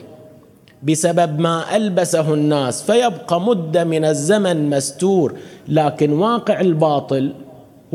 بسبب 0.82 1.40
ما 1.40 1.76
ألبسه 1.76 2.34
الناس 2.34 2.82
فيبقى 2.82 3.40
مده 3.40 3.84
من 3.84 4.04
الزمن 4.04 4.70
مستور 4.70 5.34
لكن 5.68 6.12
واقع 6.12 6.60
الباطل 6.60 7.34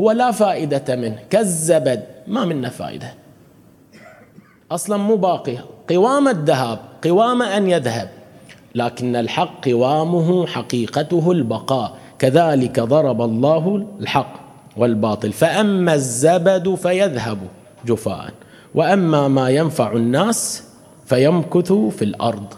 هو 0.00 0.10
لا 0.10 0.30
فائدة 0.30 0.96
منه. 0.96 1.18
كالزبد 1.30 2.02
ما 2.26 2.44
منه 2.44 2.68
فائدة. 2.68 3.14
أصلا 4.70 4.96
مو 4.96 5.16
باقي. 5.16 5.58
قوام 5.92 6.28
الذهب 6.28 6.78
قوام 7.04 7.42
أن 7.42 7.70
يذهب. 7.70 8.08
لكن 8.74 9.16
الحق 9.16 9.68
قوامه 9.68 10.46
حقيقته 10.46 11.32
البقاء. 11.32 11.98
كذلك 12.18 12.80
ضرب 12.80 13.22
الله 13.22 13.86
الحق 14.00 14.34
والباطل. 14.76 15.32
فأما 15.32 15.94
الزبد 15.94 16.74
فيذهب 16.74 17.38
جفاء. 17.86 18.32
وأما 18.74 19.28
ما 19.28 19.48
ينفع 19.48 19.92
الناس 19.92 20.64
فيمكث 21.06 21.72
في 21.72 22.02
الأرض. 22.02 22.54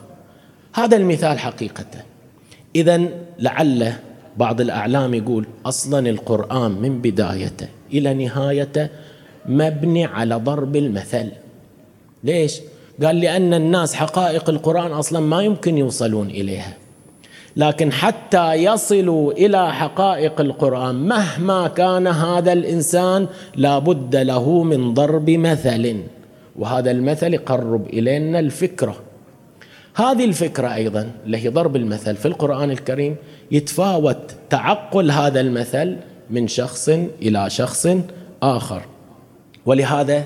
هذا 0.75 0.97
المثال 0.97 1.39
حقيقة. 1.39 1.87
إذا 2.77 3.09
لعل 3.39 3.93
بعض 4.37 4.61
الأعلام 4.61 5.15
يقول 5.15 5.47
أصلا 5.67 6.11
القرآن 6.11 6.71
من 6.71 7.03
بدايته 7.03 7.69
إلى 7.93 8.15
نهايته 8.15 8.89
مبني 9.47 10.05
على 10.05 10.35
ضرب 10.35 10.77
المثل. 10.77 11.29
ليش؟ 12.25 12.61
قال 13.03 13.21
لأن 13.21 13.55
الناس 13.55 13.95
حقائق 13.95 14.51
القرآن 14.51 14.93
أصلا 14.93 15.21
ما 15.21 15.43
يمكن 15.43 15.79
يوصلون 15.79 16.31
إليها. 16.31 16.77
لكن 17.57 17.93
حتى 17.93 18.53
يصلوا 18.53 19.33
إلى 19.33 19.75
حقائق 19.75 20.41
القرآن 20.41 20.95
مهما 20.95 21.69
كان 21.69 22.07
هذا 22.07 22.53
الإنسان 22.53 23.27
لابد 23.57 24.17
له 24.17 24.63
من 24.63 24.95
ضرب 24.95 25.31
مثل. 25.31 25.97
وهذا 26.57 26.91
المثل 26.91 27.35
يقرب 27.35 27.87
إلينا 27.87 28.39
الفكرة. 28.39 28.97
هذه 29.95 30.25
الفكرة 30.25 30.75
أيضا 30.75 31.11
اللي 31.27 31.39
هي 31.39 31.49
ضرب 31.49 31.77
المثل 31.77 32.17
في 32.17 32.27
القرآن 32.27 32.71
الكريم 32.71 33.17
يتفاوت 33.51 34.37
تعقل 34.51 35.11
هذا 35.11 35.41
المثل 35.41 35.97
من 36.31 36.49
شخص 36.49 36.89
إلى 37.23 37.51
شخص 37.51 37.89
آخر. 38.43 38.83
ولهذا 39.67 40.25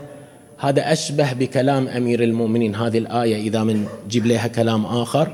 هذا 0.58 0.92
أشبه 0.92 1.32
بكلام 1.32 1.88
أمير 1.88 2.22
المؤمنين. 2.22 2.74
هذه 2.74 2.98
الآية 2.98 3.36
إذا 3.36 3.64
من 3.64 3.86
جيب 4.08 4.26
لها 4.26 4.46
كلام 4.46 4.86
آخر. 4.86 5.32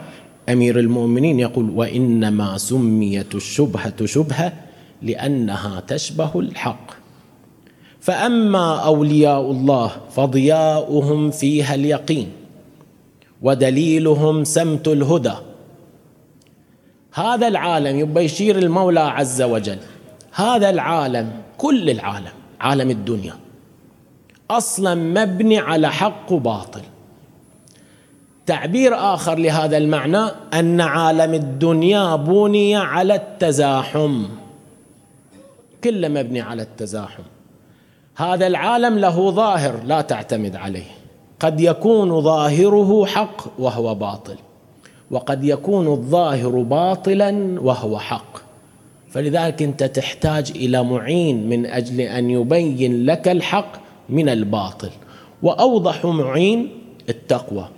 أمير 0.48 0.78
المؤمنين 0.78 1.40
يقول 1.40 1.70
وإنما 1.70 2.58
سميت 2.58 3.34
الشبهة 3.34 4.06
شبهة 4.06 4.52
لأنها 5.02 5.80
تشبه 5.80 6.30
الحق. 6.40 6.90
فأما 8.00 8.76
أولياء 8.76 9.50
الله 9.50 9.90
فضياؤهم 10.10 11.30
فيها 11.30 11.74
اليقين 11.74 12.28
ودليلهم 13.42 14.44
سمت 14.44 14.88
الهدى. 14.88 15.34
هذا 17.14 17.48
العالم 17.48 17.98
يبقى 17.98 18.24
يشير 18.24 18.58
المولى 18.58 19.00
عز 19.00 19.42
وجل. 19.42 19.78
هذا 20.32 20.70
العالم 20.70 21.32
كل 21.58 21.90
العالم 21.90 22.32
عالم 22.60 22.90
الدنيا. 22.90 23.43
أصلا 24.50 24.94
مبني 24.94 25.58
على 25.58 25.90
حق 25.90 26.32
وباطل. 26.32 26.80
تعبير 28.46 28.94
آخر 29.14 29.38
لهذا 29.38 29.76
المعنى 29.76 30.26
أن 30.54 30.80
عالم 30.80 31.34
الدنيا 31.34 32.16
بني 32.16 32.76
على 32.76 33.14
التزاحم. 33.14 34.24
كله 35.84 36.08
مبني 36.08 36.40
على 36.40 36.62
التزاحم. 36.62 37.22
هذا 38.16 38.46
العالم 38.46 38.98
له 38.98 39.30
ظاهر 39.30 39.80
لا 39.84 40.00
تعتمد 40.00 40.56
عليه. 40.56 40.90
قد 41.40 41.60
يكون 41.60 42.20
ظاهره 42.20 43.06
حق 43.06 43.42
وهو 43.58 43.94
باطل 43.94 44.36
وقد 45.10 45.44
يكون 45.44 45.86
الظاهر 45.86 46.62
باطلا 46.62 47.60
وهو 47.60 47.98
حق. 47.98 48.38
فلذلك 49.10 49.62
أنت 49.62 49.84
تحتاج 49.84 50.52
إلى 50.56 50.84
معين 50.84 51.48
من 51.48 51.66
أجل 51.66 52.00
أن 52.00 52.30
يبين 52.30 53.06
لك 53.06 53.28
الحق 53.28 53.83
من 54.08 54.28
الباطل. 54.28 54.90
وأوضح 55.42 56.04
معين 56.04 56.68
التقوى. 57.08 57.68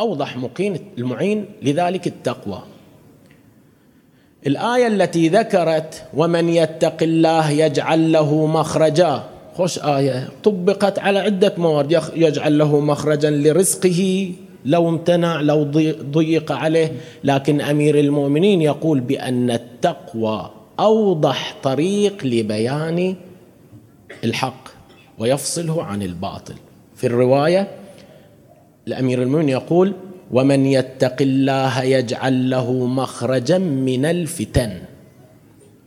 أوضح 0.00 0.36
مقين 0.36 0.78
المعين 0.98 1.44
لذلك 1.62 2.06
التقوى. 2.06 2.62
الآية 4.46 4.86
التي 4.86 5.28
ذكرت 5.28 6.04
ومن 6.14 6.48
يتق 6.48 7.02
الله 7.02 7.50
يجعل 7.50 8.12
له 8.12 8.46
مخرجا. 8.46 9.22
خوش 9.56 9.78
آية. 9.78 10.28
طبقت 10.44 10.98
على 10.98 11.18
عدة 11.18 11.54
موارد. 11.58 12.02
يجعل 12.16 12.58
له 12.58 12.80
مخرجا 12.80 13.30
لرزقه. 13.30 14.32
لو 14.64 14.88
امتنع 14.88 15.40
لو 15.40 15.62
ضيق 16.10 16.52
عليه. 16.52 16.92
لكن 17.24 17.60
أمير 17.60 17.98
المؤمنين 17.98 18.62
يقول 18.62 19.00
بأن 19.00 19.50
التقوى 19.50 20.50
أوضح 20.80 21.56
طريق 21.62 22.26
لبيان 22.26 23.14
الحق. 24.24 24.73
ويفصله 25.18 25.84
عن 25.84 26.02
الباطل. 26.02 26.54
في 26.96 27.06
الرواية 27.06 27.68
الأمير 28.88 29.22
المؤمنين 29.22 29.48
يقول 29.48 29.92
ومن 30.30 30.66
يتق 30.66 31.16
الله 31.20 31.82
يجعل 31.82 32.50
له 32.50 32.72
مخرجا 32.72 33.58
من 33.58 34.04
الفتن. 34.04 34.72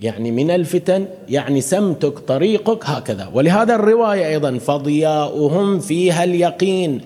يعني 0.01 0.32
من 0.32 0.51
الفتن 0.51 1.06
يعني 1.30 1.62
سمتك 1.62 2.19
طريقك 2.19 2.86
هكذا. 2.86 3.32
ولهذا 3.34 3.75
الرواية 3.75 4.28
أيضا 4.28 4.58
فضياؤهم 4.58 5.80
فيها 5.80 6.23
اليقين. 6.23 7.01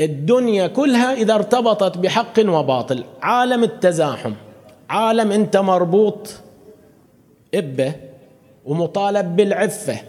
الدنيا 0.00 0.66
كلها 0.66 1.14
إذا 1.14 1.34
ارتبطت 1.34 1.98
بحق 1.98 2.40
وباطل 2.46 3.04
عالم 3.22 3.64
التزاحم 3.64 4.32
عالم 4.90 5.32
أنت 5.32 5.56
مربوط 5.56 6.30
إبه 7.54 7.92
ومطالب 8.64 9.36
بالعفة 9.36 10.00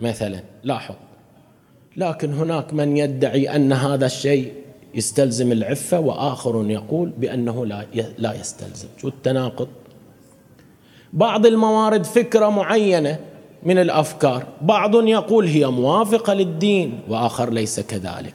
مثلا 0.00 0.40
لاحظ. 0.62 0.94
لكن 1.96 2.32
هناك 2.32 2.74
من 2.74 2.96
يدعي 2.96 3.56
أن 3.56 3.72
هذا 3.72 4.06
الشيء 4.06 4.52
يستلزم 4.94 5.52
العفة 5.52 6.00
وآخر 6.00 6.70
يقول 6.70 7.08
بأنه 7.08 7.66
لا 7.66 7.86
لا 8.18 8.34
يستلزم. 8.34 8.88
شو 8.98 9.08
التناقض؟ 9.08 9.68
بعض 11.12 11.46
الموارد 11.46 12.04
فكرة 12.04 12.48
معينة 12.48 13.18
من 13.62 13.78
الأفكار. 13.78 14.46
بعض 14.62 14.94
يقول 14.94 15.46
هي 15.46 15.66
موافقة 15.66 16.34
للدين 16.34 17.00
وآخر 17.08 17.50
ليس 17.50 17.80
كذلك. 17.80 18.34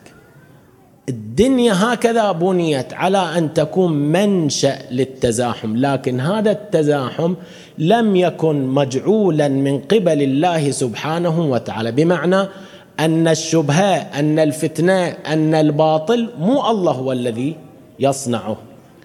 الدنيا 1.10 1.74
هكذا 1.74 2.32
بنيت 2.32 2.94
على 2.94 3.18
أن 3.18 3.54
تكون 3.54 3.92
منشأ 3.92 4.80
للتزاحم 4.92 5.78
لكن 5.78 6.20
هذا 6.20 6.52
التزاحم 6.52 7.36
لم 7.78 8.16
يكن 8.16 8.68
مجعولا 8.68 9.48
من 9.48 9.80
قبل 9.80 10.22
الله 10.22 10.72
سبحانه 10.72 11.42
وتعالى. 11.42 11.92
بمعنى 11.92 12.48
أن 13.00 13.28
الشبهة 13.28 13.96
أن 13.96 14.40
الفتنة 14.40 15.08
أن 15.08 15.54
الباطل 15.54 16.30
مو 16.40 16.70
الله 16.72 16.92
هو 16.92 17.12
الذي 17.12 17.56
يصنعه 18.00 18.58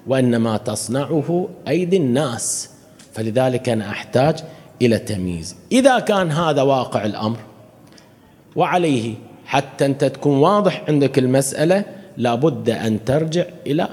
وإنما 0.06 0.56
تصنعه 0.56 1.48
أيدي 1.68 1.96
الناس. 1.96 2.70
فلذلك 3.12 3.68
أنا 3.68 3.90
أحتاج 3.90 4.36
إلى 4.82 4.98
تمييز. 4.98 5.56
إذا 5.72 5.98
كان 5.98 6.30
هذا 6.30 6.62
واقع 6.62 7.04
الأمر 7.04 7.38
وعليه 8.56 9.14
حتى 9.46 9.86
أنت 9.86 10.04
تكون 10.04 10.38
واضح 10.38 10.84
عندك 10.88 11.18
المسألة 11.18 11.84
لابد 12.16 12.70
أن 12.70 13.04
ترجع 13.04 13.44
إلى 13.66 13.88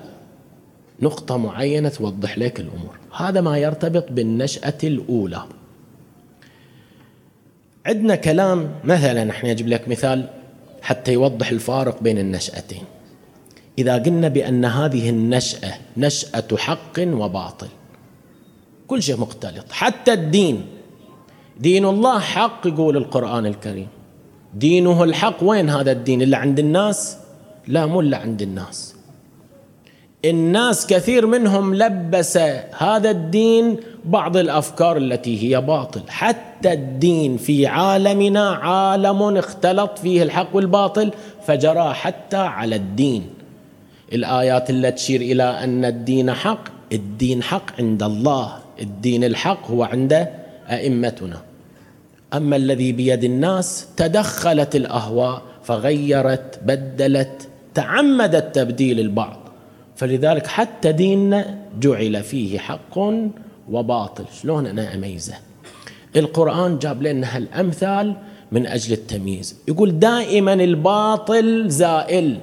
نقطة 1.01 1.37
معينة 1.37 1.89
توضح 1.89 2.37
لك 2.37 2.59
الأمور. 2.59 2.97
هذا 3.15 3.41
ما 3.41 3.57
يرتبط 3.57 4.11
بالنشأة 4.11 4.77
الأولى. 4.83 5.43
عندنا 7.85 8.15
كلام 8.15 8.71
مثلا 8.83 9.31
إحنا 9.31 9.51
نجيب 9.51 9.67
لك 9.67 9.87
مثال 9.87 10.29
حتى 10.81 11.13
يوضح 11.13 11.49
الفارق 11.49 12.03
بين 12.03 12.17
النشأتين. 12.17 12.83
إذا 13.77 13.97
قلنا 13.97 14.27
بأن 14.27 14.65
هذه 14.65 15.09
النشأة 15.09 15.73
نشأة 15.97 16.57
حق 16.57 16.99
وباطل 16.99 17.67
كل 18.87 19.03
شيء 19.03 19.17
مختلط 19.17 19.71
حتى 19.71 20.13
الدين. 20.13 20.65
دين 21.59 21.85
الله 21.85 22.19
حق 22.19 22.67
يقول 22.67 22.97
القرآن 22.97 23.45
الكريم. 23.45 23.87
دينه 24.53 25.03
الحق 25.03 25.43
وين 25.43 25.69
هذا 25.69 25.91
الدين؟ 25.91 26.21
اللي 26.21 26.37
عند 26.37 26.59
الناس؟ 26.59 27.17
لا 27.67 27.85
مو 27.85 27.99
اللي 27.99 28.15
عند 28.15 28.41
الناس. 28.41 28.95
الناس 30.25 30.87
كثير 30.87 31.25
منهم 31.25 31.75
لبس 31.75 32.37
هذا 32.77 33.09
الدين 33.09 33.77
بعض 34.05 34.37
الأفكار 34.37 34.97
التي 34.97 35.43
هي 35.43 35.61
باطل. 35.61 36.01
حتى 36.07 36.73
الدين 36.73 37.37
في 37.37 37.67
عالمنا 37.67 38.49
عالم 38.49 39.37
اختلط 39.37 39.97
فيه 39.99 40.23
الحق 40.23 40.55
والباطل 40.55 41.11
فجرى 41.47 41.93
حتى 41.93 42.37
على 42.37 42.75
الدين. 42.75 43.29
الآيات 44.13 44.69
التي 44.69 44.91
تشير 44.91 45.21
إلى 45.21 45.43
أن 45.43 45.85
الدين 45.85 46.33
حق 46.33 46.63
الدين 46.91 47.43
حق 47.43 47.79
عند 47.79 48.03
الله. 48.03 48.57
الدين 48.81 49.23
الحق 49.23 49.71
هو 49.71 49.83
عند 49.83 50.27
أئمتنا. 50.69 51.50
أما 52.33 52.55
الذي 52.55 52.91
بيد 52.91 53.23
الناس 53.23 53.87
تدخلت 53.97 54.75
الأهواء 54.75 55.41
فغيرت 55.63 56.59
بدلت 56.65 57.47
تعمدت 57.73 58.55
تبديل 58.55 58.99
البعض. 58.99 59.39
فلذلك 59.95 60.47
حتى 60.47 60.91
ديننا 60.91 61.57
جعل 61.79 62.23
فيه 62.23 62.59
حق 62.59 62.99
وباطل. 63.69 64.25
شلون 64.41 64.65
أنا 64.67 64.95
أميزه؟ 64.95 65.33
القرآن 66.15 66.79
جاب 66.79 67.03
لنا 67.03 67.37
هالأمثال 67.37 68.15
من 68.51 68.67
أجل 68.67 68.93
التمييز. 68.93 69.55
يقول 69.67 69.99
دائما 69.99 70.53
الباطل 70.53 71.69
زائل. 71.69 72.37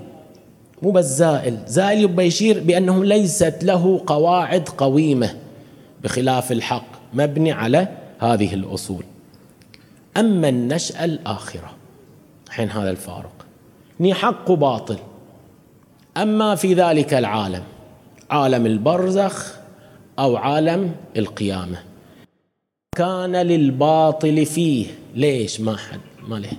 مو 0.83 0.91
بس 0.91 1.05
زائل 1.05 1.59
زائل 1.67 2.03
يبقى 2.03 2.27
يشير 2.27 2.61
بأنه 2.61 3.05
ليست 3.05 3.59
له 3.63 4.01
قواعد 4.07 4.69
قويمة 4.69 5.35
بخلاف 6.05 6.53
الحق 6.53 6.87
مبني 7.15 7.53
على 7.53 7.89
هذه 8.19 8.55
الأصول. 8.55 9.05
أما 10.19 10.49
النشأة 10.49 11.05
الآخرة. 11.05 11.71
حين 12.51 12.71
هذا 12.71 12.91
الفارق. 12.91 13.47
ني 14.01 14.15
حق 14.15 14.51
وباطل. 14.51 14.99
أما 16.17 16.55
في 16.55 16.75
ذلك 16.75 17.15
العالم 17.15 17.63
عالم 18.31 18.67
البرزخ 18.67 19.55
أو 20.19 20.37
عالم 20.37 20.95
القيامة. 21.17 21.83
كان 22.97 23.37
للباطل 23.37 24.47
فيه. 24.47 24.87
ليش؟ 25.15 25.61
ما 25.61 25.77
حد 25.77 26.01
ما 26.29 26.37
له. 26.37 26.53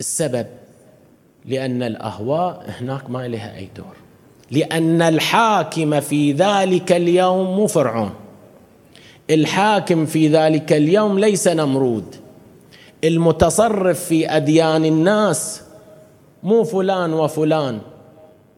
السبب 0.00 0.46
لأن 1.44 1.82
الأهواء 1.82 2.74
هناك 2.80 3.10
ما 3.10 3.28
لها 3.28 3.56
أي 3.56 3.68
دور. 3.76 3.96
لأن 4.50 5.02
الحاكم 5.02 6.00
في 6.00 6.32
ذلك 6.32 6.92
اليوم 6.92 7.56
مو 7.56 7.66
فرعون. 7.66 8.14
الحاكم 9.30 10.06
في 10.06 10.28
ذلك 10.28 10.72
اليوم 10.72 11.18
ليس 11.18 11.48
نمرود. 11.48 12.04
المتصرف 13.04 14.04
في 14.04 14.36
أديان 14.36 14.84
الناس 14.84 15.62
مو 16.42 16.64
فلان 16.64 17.12
وفلان 17.12 17.78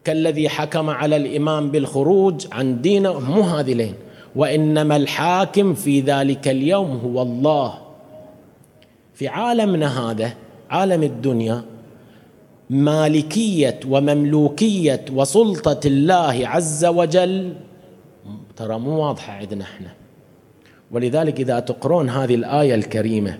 كالذي 0.03 0.49
حكم 0.49 0.89
على 0.89 1.15
الإمام 1.15 1.71
بالخروج 1.71 2.47
عن 2.51 2.81
دينه 2.81 3.19
مو 3.19 3.41
هذين 3.41 3.93
وإنما 4.35 4.95
الحاكم 4.95 5.73
في 5.73 5.99
ذلك 5.99 6.47
اليوم 6.47 6.97
هو 6.97 7.21
الله. 7.21 7.73
في 9.13 9.27
عالمنا 9.27 10.11
هذا 10.11 10.33
عالم 10.69 11.03
الدنيا 11.03 11.63
مالكية 12.69 13.79
ومملوكية 13.87 15.05
وسلطة 15.13 15.79
الله 15.87 16.47
عز 16.47 16.85
وجل 16.85 17.53
ترى 18.55 18.79
مو 18.79 19.07
واضحة 19.07 19.33
عندنا 19.33 19.63
إحنا. 19.63 20.02
ولذلك 20.93 21.39
إذا 21.39 21.59
تقرون 21.59 22.09
هذه 22.09 22.35
الآية 22.35 22.75
الكريمة 22.75 23.39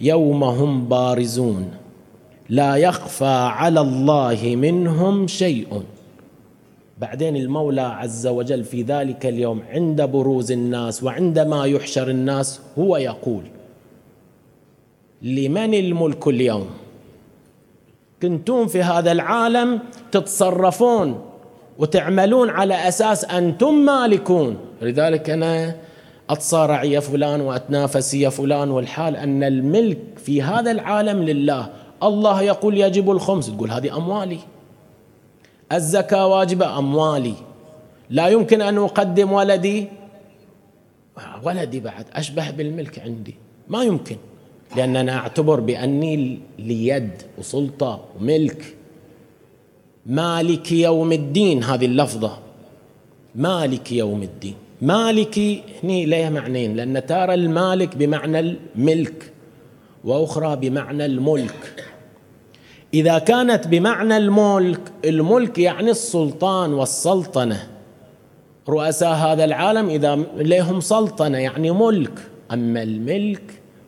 يوم 0.00 0.44
هم 0.44 0.88
بارزون 0.88 1.70
لا 2.48 2.76
يخفى 2.76 3.50
على 3.50 3.80
الله 3.80 4.56
منهم 4.56 5.26
شيء. 5.26 5.82
بعدين 6.98 7.36
المولى 7.36 7.80
عز 7.80 8.26
وجل 8.26 8.64
في 8.64 8.82
ذلك 8.82 9.26
اليوم 9.26 9.62
عند 9.70 10.02
بروز 10.02 10.52
الناس 10.52 11.02
وعندما 11.02 11.66
يحشر 11.66 12.10
الناس 12.10 12.60
هو 12.78 12.96
يقول 12.96 13.42
لمن 15.22 15.74
الملك 15.74 16.28
اليوم؟ 16.28 16.66
كنتم 18.22 18.66
في 18.66 18.82
هذا 18.82 19.12
العالم 19.12 19.80
تتصرفون 20.12 21.20
وتعملون 21.78 22.50
على 22.50 22.88
أساس 22.88 23.24
أنتم 23.24 23.74
مالكون. 23.74 24.56
لذلك 24.82 25.30
أنا 25.30 25.74
اتصارع 26.30 26.84
يا 26.84 27.00
فلان 27.00 27.40
وأتنافس 27.40 28.14
يا 28.14 28.28
فلان 28.28 28.70
والحال 28.70 29.16
أن 29.16 29.42
الملك 29.42 29.98
في 30.16 30.42
هذا 30.42 30.70
العالم 30.70 31.22
لله 31.22 31.68
الله 32.02 32.42
يقول 32.42 32.78
يجب 32.78 33.10
الخمس 33.10 33.46
تقول 33.46 33.70
هذه 33.70 33.96
أموالي. 33.96 34.38
الزكاة 35.72 36.26
واجبة 36.26 36.78
أموالي. 36.78 37.34
لا 38.10 38.28
يمكن 38.28 38.62
أن 38.62 38.78
أقدم 38.78 39.32
ولدي. 39.32 39.88
ولدي 41.42 41.80
بعد 41.80 42.06
أشبه 42.12 42.50
بالملك 42.50 42.98
عندي. 42.98 43.34
ما 43.68 43.82
يمكن 43.82 44.16
لأن 44.76 44.96
أنا 44.96 45.16
أعتبر 45.16 45.60
بأني 45.60 46.38
ليد 46.58 47.10
وسلطة 47.38 48.04
وملك. 48.20 48.76
مالك 50.06 50.72
يوم 50.72 51.12
الدين 51.12 51.64
هذه 51.64 51.86
اللفظة. 51.86 52.38
مالك 53.34 53.92
يوم 53.92 54.22
الدين. 54.22 54.54
مالكي 54.82 55.62
هني 55.82 56.06
لها 56.06 56.30
معنيين؟ 56.30 56.76
لأن 56.76 57.06
ترى 57.06 57.34
المالك 57.34 57.96
بمعنى 57.96 58.40
الملك 58.40 59.32
وأخرى 60.04 60.56
بمعنى 60.56 61.06
الملك. 61.06 61.84
إذا 62.94 63.18
كانت 63.18 63.66
بمعنى 63.66 64.16
الملك 64.16 64.80
الملك 65.04 65.58
يعني 65.58 65.90
السلطان 65.90 66.72
والسلطنة. 66.72 67.68
رؤساء 68.68 69.14
هذا 69.14 69.44
العالم 69.44 69.88
إذا 69.88 70.16
لهم 70.36 70.80
سلطنة 70.80 71.38
يعني 71.38 71.70
ملك. 71.70 72.18
أما 72.52 72.82
الملك 72.82 73.42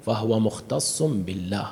فهو 0.06 0.40
مختص 0.40 1.02
بالله. 1.02 1.66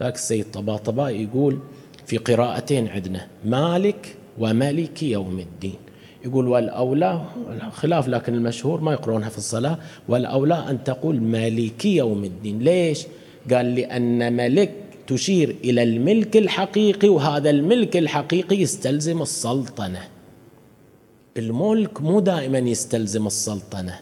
ذاك 0.00 0.14
السيد 0.14 0.50
طباطبا 0.50 1.08
يقول 1.08 1.58
في 2.06 2.16
قراءتين 2.16 2.88
عندنا 2.88 3.26
مالك 3.44 4.16
وملك 4.38 5.02
يوم 5.02 5.38
الدين. 5.38 5.85
يقول 6.24 6.48
والأولى 6.48 7.20
خلاف 7.72 8.08
لكن 8.08 8.34
المشهور 8.34 8.80
ما 8.80 8.92
يقرونها 8.92 9.28
في 9.28 9.38
الصلاة 9.38 9.78
والأولى 10.08 10.64
أن 10.70 10.84
تقول 10.84 11.20
مالك 11.22 11.84
يوم 11.84 12.24
الدين. 12.24 12.58
ليش؟ 12.58 13.06
قال 13.52 13.74
لأن 13.74 14.32
ملك 14.32 14.72
تشير 15.06 15.56
إلى 15.64 15.82
الملك 15.82 16.36
الحقيقي 16.36 17.08
وهذا 17.08 17.50
الملك 17.50 17.96
الحقيقي 17.96 18.56
يستلزم 18.56 19.22
السلطنة. 19.22 20.00
الملك 21.36 22.02
مو 22.02 22.20
دائما 22.20 22.58
يستلزم 22.58 23.26
السلطنة. 23.26 23.98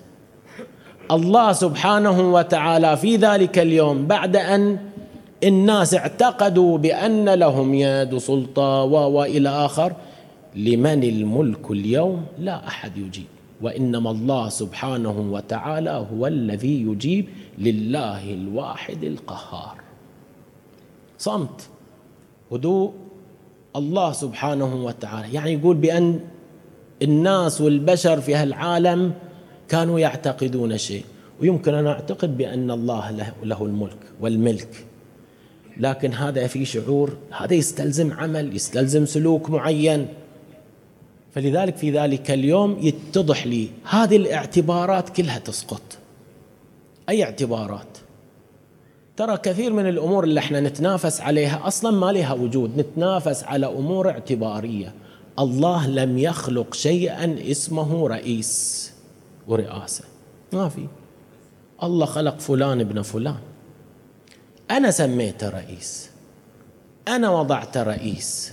الله 1.10 1.52
سبحانه 1.52 2.32
وتعالى 2.34 2.96
في 2.96 3.16
ذلك 3.16 3.58
اليوم 3.58 4.06
بعد 4.06 4.36
أن 4.36 4.78
الناس 5.44 5.94
اعتقدوا 5.94 6.78
بأن 6.78 7.28
لهم 7.28 7.74
يد 7.74 8.18
سلطة 8.18 8.82
وإلى 8.82 9.48
آخر 9.48 9.92
لمن 10.56 11.04
الملك 11.04 11.70
اليوم 11.70 12.26
لا 12.38 12.66
أحد 12.66 12.96
يجيب 12.96 13.26
وإنما 13.62 14.10
الله 14.10 14.48
سبحانه 14.48 15.32
وتعالى 15.32 16.06
هو 16.12 16.26
الذي 16.26 16.82
يجيب 16.82 17.26
لله 17.58 18.32
الواحد 18.32 19.04
القهار. 19.04 19.76
صمت 21.18 21.68
هدوء 22.52 22.92
الله 23.76 24.12
سبحانه 24.12 24.84
وتعالى. 24.84 25.34
يعني 25.34 25.52
يقول 25.52 25.76
بأن 25.76 26.20
الناس 27.02 27.60
والبشر 27.60 28.20
في 28.20 28.34
هالعالم 28.34 29.12
كانوا 29.68 29.98
يعتقدون 29.98 30.78
شيء 30.78 31.04
ويمكن 31.40 31.74
أن 31.74 31.86
أعتقد 31.86 32.36
بأن 32.36 32.70
الله 32.70 33.10
له, 33.10 33.32
له 33.42 33.64
الملك 33.64 33.98
والملك. 34.20 34.84
لكن 35.76 36.12
هذا 36.12 36.46
في 36.46 36.64
شعور 36.64 37.16
هذا 37.30 37.54
يستلزم 37.54 38.12
عمل 38.12 38.56
يستلزم 38.56 39.06
سلوك 39.06 39.50
معين. 39.50 40.06
فلذلك 41.34 41.76
في 41.76 41.90
ذلك 41.90 42.30
اليوم 42.30 42.78
يتضح 42.80 43.46
لي 43.46 43.68
هذه 43.84 44.16
الاعتبارات 44.16 45.08
كلها 45.08 45.38
تسقط. 45.38 45.82
أي 47.08 47.24
اعتبارات؟ 47.24 47.98
ترى 49.16 49.36
كثير 49.36 49.72
من 49.72 49.88
الأمور 49.88 50.24
اللي 50.24 50.40
إحنا 50.40 50.60
نتنافس 50.60 51.20
عليها 51.20 51.66
أصلا 51.66 51.90
ما 51.90 52.12
لها 52.12 52.32
وجود. 52.32 52.78
نتنافس 52.78 53.44
على 53.44 53.66
أمور 53.66 54.10
اعتبارية. 54.10 54.94
الله 55.38 55.86
لم 55.86 56.18
يخلق 56.18 56.74
شيئا 56.74 57.50
اسمه 57.50 58.08
رئيس 58.08 58.92
ورئاسة. 59.46 60.04
ما 60.52 60.68
في. 60.68 60.86
الله 61.82 62.06
خلق 62.06 62.38
فلان 62.38 62.80
ابن 62.80 63.02
فلان. 63.02 63.38
أنا 64.70 64.90
سميته 64.90 65.48
رئيس. 65.48 66.10
أنا 67.08 67.30
وضعت 67.30 67.76
رئيس. 67.76 68.52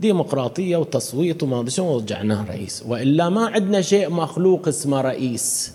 ديمقراطية 0.00 0.76
وتصويت 0.76 1.42
وما 1.42 1.60
أدري 1.60 1.70
شو 1.70 1.84
ورجعناه 1.84 2.44
رئيس. 2.44 2.84
وإلا 2.86 3.28
ما 3.28 3.46
عندنا 3.46 3.80
شيء 3.80 4.10
مخلوق 4.10 4.68
اسمه 4.68 5.00
رئيس. 5.00 5.72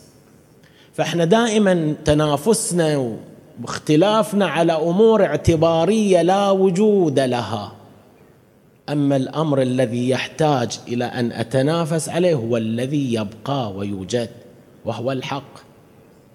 فإحنا 0.94 1.26
دائما 1.26 1.96
تنافسنا 2.06 3.18
واختلافنا 3.64 4.48
على 4.48 4.74
أمور 4.74 5.26
اعتبارية 5.26 6.22
لا 6.22 6.52
وجود 6.52 7.20
لها. 7.20 7.72
أما 8.90 9.16
الأمر 9.16 9.62
الذي 9.62 10.10
يحتاج 10.10 10.80
إلى 10.88 11.06
أن 11.06 11.32
أتنافس 11.32 12.10
عليه 12.10 12.36
هو 12.36 12.58
الذي 12.58 13.14
يبقى 13.14 13.72
ويوجد 13.72 14.30
وهو 14.86 15.12
الحق. 15.12 15.54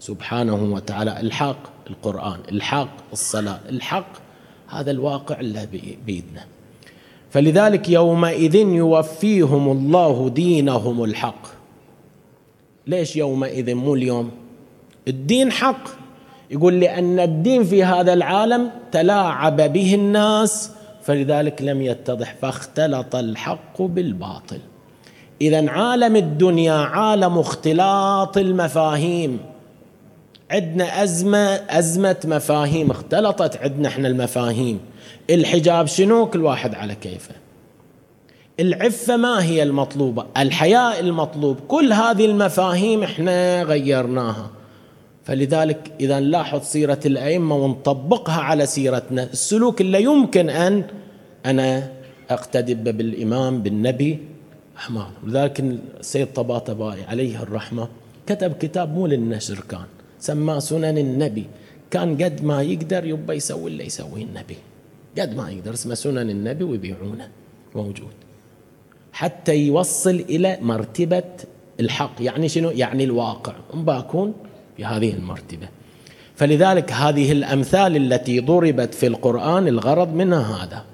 سبحانه 0.00 0.74
وتعالى 0.74 1.20
الحق 1.20 1.58
القرآن 1.90 2.40
الحق 2.52 2.96
الصلاة 3.12 3.60
الحق 3.68 4.12
هذا 4.68 4.90
الواقع 4.90 5.40
اللي 5.40 5.68
بيدنا. 6.06 6.44
فلذلك 7.36 7.88
يومئذ 7.88 8.54
يوفيهم 8.54 9.72
الله 9.72 10.28
دينهم 10.28 11.04
الحق. 11.04 11.46
ليش 12.86 13.16
يومئذ 13.16 13.74
مو 13.74 13.94
اليوم؟ 13.94 14.30
الدين 15.08 15.52
حق. 15.52 15.88
يقول 16.50 16.80
لأن 16.80 17.20
الدين 17.20 17.64
في 17.64 17.84
هذا 17.84 18.12
العالم 18.12 18.70
تلاعب 18.92 19.72
به 19.72 19.94
الناس 19.94 20.70
فلذلك 21.02 21.62
لم 21.62 21.82
يتضح 21.82 22.34
فاختلط 22.42 23.16
الحق 23.16 23.82
بالباطل. 23.82 24.58
إذا 25.40 25.70
عالم 25.70 26.16
الدنيا 26.16 26.74
عالم 26.74 27.38
اختلاط 27.38 28.36
المفاهيم. 28.36 29.38
عندنا 30.50 31.02
أزمة 31.02 31.60
أزمة 31.70 32.16
مفاهيم 32.24 32.90
اختلطت 32.90 33.56
عندنا 33.56 33.88
إحنا 33.88 34.08
المفاهيم. 34.08 34.80
الحجاب 35.30 35.86
شنو؟ 35.86 36.26
كل 36.26 36.42
واحد 36.42 36.74
على 36.74 36.94
كيفه. 36.94 37.34
العفة 38.60 39.16
ما 39.16 39.44
هي 39.44 39.62
المطلوبة؟ 39.62 40.26
الحياء 40.36 41.00
المطلوب. 41.00 41.60
كل 41.68 41.92
هذه 41.92 42.24
المفاهيم 42.24 43.02
إحنا 43.02 43.62
غيرناها. 43.62 44.50
فلذلك 45.24 45.92
إذا 46.00 46.20
نلاحظ 46.20 46.62
سيرة 46.62 47.00
الأئمة 47.06 47.56
ونطبقها 47.56 48.40
على 48.40 48.66
سيرتنا 48.66 49.22
السلوك 49.22 49.80
اللي 49.80 50.02
يمكن 50.02 50.50
أن 50.50 50.84
أنا 51.46 51.92
أقتدي 52.30 52.74
بالإمام 52.74 53.62
بالنبي 53.62 54.18
أحمد. 54.76 55.06
لذلك 55.26 55.60
السيد 56.00 56.32
طباطبائي 56.32 57.04
عليه 57.04 57.42
الرحمة 57.42 57.88
كتب 58.26 58.52
كتاب 58.52 58.94
مو 58.94 59.06
للنشر 59.06 59.60
كان 59.68 59.84
سماه 60.18 60.58
سنن 60.58 60.98
النبي. 60.98 61.46
كان 61.90 62.22
قد 62.22 62.44
ما 62.44 62.62
يقدر 62.62 63.04
يبا 63.04 63.34
يسوي 63.34 63.70
اللي 63.70 63.86
يسويه 63.86 64.24
النبي. 64.24 64.56
قد 65.18 65.36
ما 65.36 65.50
يقدر 65.50 65.74
اسمه 65.74 65.94
سنن 65.94 66.30
النبي 66.30 66.64
ويبيعونه 66.64 67.28
موجود. 67.74 68.12
حتى 69.12 69.56
يوصل 69.56 70.10
إلى 70.10 70.58
مرتبة 70.60 71.24
الحق. 71.80 72.12
يعني 72.20 72.48
شنو؟ 72.48 72.70
يعني 72.70 73.04
الواقع. 73.04 73.52
بأكون 73.74 74.34
في 74.76 74.84
هذه 74.84 75.10
المرتبة. 75.10 75.68
فلذلك 76.36 76.92
هذه 76.92 77.32
الأمثال 77.32 77.96
التي 77.96 78.40
ضربت 78.40 78.94
في 78.94 79.06
القرآن 79.06 79.68
الغرض 79.68 80.14
منها 80.14 80.64
هذا. 80.64 80.84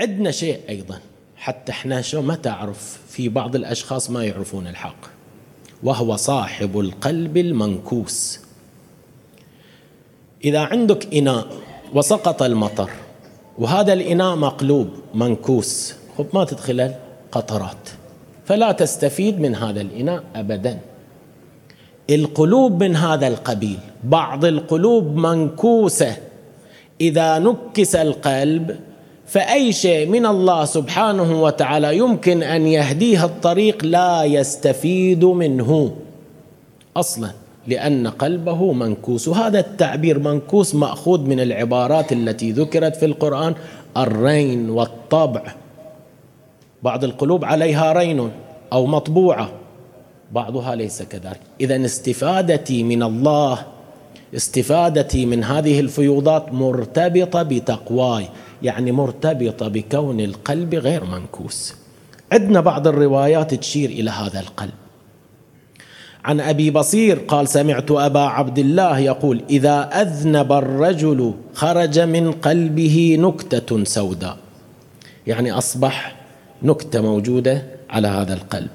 عندنا 0.00 0.30
شيء 0.30 0.60
أيضا. 0.68 1.00
حتى 1.36 1.72
إحنا 1.72 2.02
شو 2.02 2.22
ما 2.22 2.34
تعرف 2.34 3.00
في 3.08 3.28
بعض 3.28 3.56
الأشخاص 3.56 4.10
ما 4.10 4.24
يعرفون 4.24 4.66
الحق. 4.66 5.06
وهو 5.82 6.16
صاحب 6.16 6.80
القلب 6.80 7.36
المنكوس. 7.36 8.40
إذا 10.44 10.60
عندك 10.60 11.14
إناء 11.14 11.71
وسقط 11.94 12.42
المطر. 12.42 12.90
وهذا 13.58 13.92
الإناء 13.92 14.36
مقلوب 14.36 14.88
منكوس. 15.14 15.94
خب 16.18 16.26
ما 16.34 16.44
تدخل 16.44 16.80
القطرات. 16.80 17.88
فلا 18.44 18.72
تستفيد 18.72 19.40
من 19.40 19.54
هذا 19.54 19.80
الإناء 19.80 20.22
أبدا. 20.36 20.78
القلوب 22.10 22.82
من 22.82 22.96
هذا 22.96 23.28
القبيل. 23.28 23.78
بعض 24.04 24.44
القلوب 24.44 25.16
منكوسة. 25.16 26.16
إذا 27.00 27.38
نكس 27.38 27.96
القلب 27.96 28.76
فأي 29.26 29.72
شيء 29.72 30.08
من 30.08 30.26
الله 30.26 30.64
سبحانه 30.64 31.42
وتعالى 31.42 31.98
يمكن 31.98 32.42
أن 32.42 32.66
يهديه 32.66 33.24
الطريق 33.24 33.84
لا 33.84 34.24
يستفيد 34.24 35.24
منه. 35.24 35.96
أصلا. 36.96 37.30
لأن 37.66 38.06
قلبه 38.08 38.72
منكوس. 38.72 39.28
وهذا 39.28 39.60
التعبير 39.60 40.18
منكوس 40.18 40.74
مأخوذ 40.74 41.20
من 41.20 41.40
العبارات 41.40 42.12
التي 42.12 42.52
ذكرت 42.52 42.96
في 42.96 43.06
القرآن 43.06 43.54
الرين 43.96 44.70
والطبع. 44.70 45.42
بعض 46.82 47.04
القلوب 47.04 47.44
عليها 47.44 47.92
رين 47.92 48.30
أو 48.72 48.86
مطبوعة 48.86 49.50
بعضها 50.32 50.74
ليس 50.74 51.02
كذلك. 51.02 51.40
إذا 51.60 51.84
استفادتي 51.84 52.82
من 52.82 53.02
الله 53.02 53.58
استفادتي 54.36 55.26
من 55.26 55.44
هذه 55.44 55.80
الفيوضات 55.80 56.52
مرتبطة 56.52 57.42
بتقواي 57.42 58.28
يعني 58.62 58.92
مرتبطة 58.92 59.68
بكون 59.68 60.20
القلب 60.20 60.74
غير 60.74 61.04
منكوس. 61.04 61.74
عندنا 62.32 62.60
بعض 62.60 62.86
الروايات 62.86 63.54
تشير 63.54 63.90
إلى 63.90 64.10
هذا 64.10 64.40
القلب. 64.40 64.81
عن 66.24 66.40
أبي 66.40 66.70
بصير 66.70 67.18
قال 67.18 67.48
سمعت 67.48 67.90
أبا 67.90 68.20
عبد 68.20 68.58
الله 68.58 68.98
يقول 68.98 69.42
إذا 69.50 70.02
أذنب 70.02 70.52
الرجل 70.52 71.34
خرج 71.54 71.98
من 71.98 72.32
قلبه 72.32 73.16
نكتة 73.20 73.84
سوداء. 73.84 74.36
يعني 75.26 75.52
أصبح 75.52 76.16
نكتة 76.62 77.00
موجودة 77.00 77.62
على 77.90 78.08
هذا 78.08 78.34
القلب. 78.34 78.68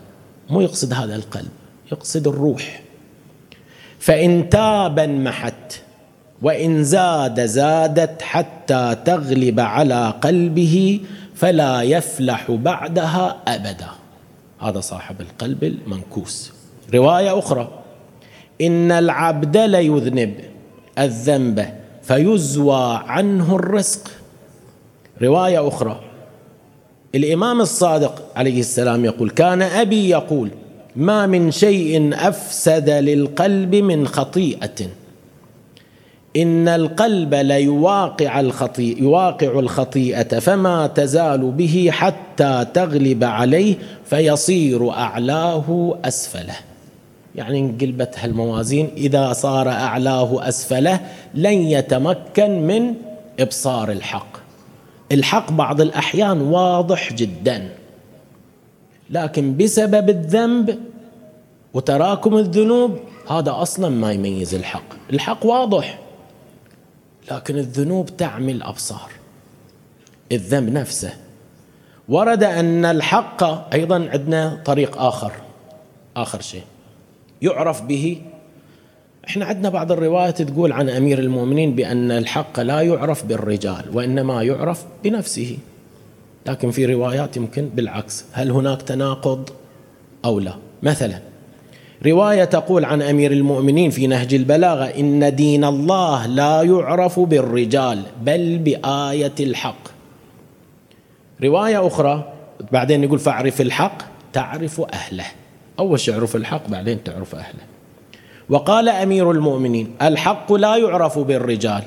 مو 0.49 0.61
يقصد 0.61 0.93
هذا 0.93 1.15
القلب 1.15 1.49
يقصد 1.91 2.27
الروح. 2.27 2.81
فإن 3.99 4.49
تاب 4.49 4.99
انمحت 4.99 5.81
وإن 6.41 6.83
زاد 6.83 7.45
زادت 7.45 8.21
حتى 8.21 8.95
تغلب 9.05 9.59
على 9.59 10.13
قلبه 10.21 11.01
فلا 11.35 11.81
يفلح 11.81 12.51
بعدها 12.51 13.37
أبدا. 13.47 13.89
هذا 14.61 14.79
صاحب 14.79 15.21
القلب 15.21 15.63
المنكوس. 15.63 16.56
رواية 16.93 17.39
أخرى. 17.39 17.67
إن 18.61 18.91
العبد 18.91 19.57
ليذنب 19.57 20.33
الذنب 20.99 21.65
فيزوى 22.03 23.01
عنه 23.05 23.55
الرزق. 23.55 24.11
رواية 25.21 25.67
أخرى. 25.67 25.99
الإمام 27.15 27.61
الصادق 27.61 28.23
عليه 28.35 28.59
السلام 28.59 29.05
يقول 29.05 29.29
كان 29.29 29.61
أبي 29.61 30.09
يقول 30.09 30.49
ما 30.95 31.27
من 31.27 31.51
شيء 31.51 32.09
أفسد 32.13 32.89
للقلب 32.89 33.75
من 33.75 34.07
خطيئة. 34.07 34.87
إن 36.35 36.67
القلب 36.67 37.33
ليواقع 37.33 38.39
الخطيئة 38.39 39.01
يواقع 39.01 39.59
الخطيئة 39.59 40.39
فما 40.39 40.87
تزال 40.87 41.51
به 41.51 41.89
حتى 41.91 42.65
تغلب 42.73 43.23
عليه 43.23 43.75
فيصير 44.05 44.89
أعلاه 44.89 45.97
أسفله. 46.05 46.55
يعني 47.37 47.59
انقلبت 47.59 48.19
هالموازين. 48.19 48.91
إذا 48.97 49.33
صار 49.33 49.69
أعلاه 49.69 50.47
أسفله 50.47 50.99
لن 51.33 51.53
يتمكن 51.53 52.67
من 52.67 52.93
إبصار 53.39 53.91
الحق. 53.91 54.37
الحق 55.11 55.51
بعض 55.51 55.81
الأحيان 55.81 56.41
واضح 56.41 57.13
جدا. 57.13 57.69
لكن 59.09 59.57
بسبب 59.57 60.09
الذنب 60.09 60.79
وتراكم 61.73 62.37
الذنوب 62.37 62.99
هذا 63.29 63.51
أصلا 63.61 63.89
ما 63.89 64.11
يميز 64.11 64.55
الحق. 64.55 65.09
الحق 65.13 65.45
واضح 65.45 65.99
لكن 67.31 67.57
الذنوب 67.57 68.17
تعمي 68.17 68.51
الأبصار 68.51 69.11
الذنب 70.31 70.69
نفسه. 70.69 71.13
ورد 72.09 72.43
أن 72.43 72.85
الحق 72.85 73.43
أيضا 73.73 74.09
عندنا 74.13 74.61
طريق 74.65 75.01
آخر. 75.01 75.31
آخر 76.17 76.41
شيء. 76.41 76.63
يعرف 77.41 77.81
به. 77.81 78.21
إحنا 79.27 79.45
عندنا 79.45 79.69
بعض 79.69 79.91
الروايات 79.91 80.41
تقول 80.41 80.71
عن 80.71 80.89
أمير 80.89 81.19
المؤمنين 81.19 81.75
بأن 81.75 82.11
الحق 82.11 82.59
لا 82.59 82.81
يعرف 82.81 83.25
بالرجال 83.25 83.85
وإنما 83.93 84.43
يعرف 84.43 84.85
بنفسه. 85.03 85.57
لكن 86.45 86.71
في 86.71 86.85
روايات 86.85 87.37
يمكن 87.37 87.69
بالعكس. 87.69 88.25
هل 88.31 88.51
هناك 88.51 88.81
تناقض 88.81 89.49
أو 90.25 90.39
لا؟ 90.39 90.53
مثلا 90.83 91.19
رواية 92.05 92.43
تقول 92.43 92.85
عن 92.85 93.01
أمير 93.01 93.31
المؤمنين 93.31 93.89
في 93.89 94.07
نهج 94.07 94.33
البلاغة 94.33 94.83
إن 94.85 95.35
دين 95.35 95.63
الله 95.63 96.25
لا 96.25 96.61
يعرف 96.61 97.19
بالرجال 97.19 98.03
بل 98.21 98.57
بآية 98.57 99.33
الحق. 99.39 99.87
رواية 101.43 101.87
أخرى 101.87 102.33
بعدين 102.71 103.03
يقول 103.03 103.19
فاعرف 103.19 103.61
الحق 103.61 103.97
تعرف 104.33 104.81
أهله. 104.93 105.25
أول 105.79 105.99
شيء 105.99 106.13
اعرف 106.13 106.35
الحق 106.35 106.67
بعدين 106.67 107.03
تعرف 107.03 107.35
أهله. 107.35 107.59
وقال 108.49 108.89
أمير 108.89 109.31
المؤمنين 109.31 109.95
الحق 110.01 110.53
لا 110.53 110.75
يعرف 110.75 111.19
بالرجال. 111.19 111.83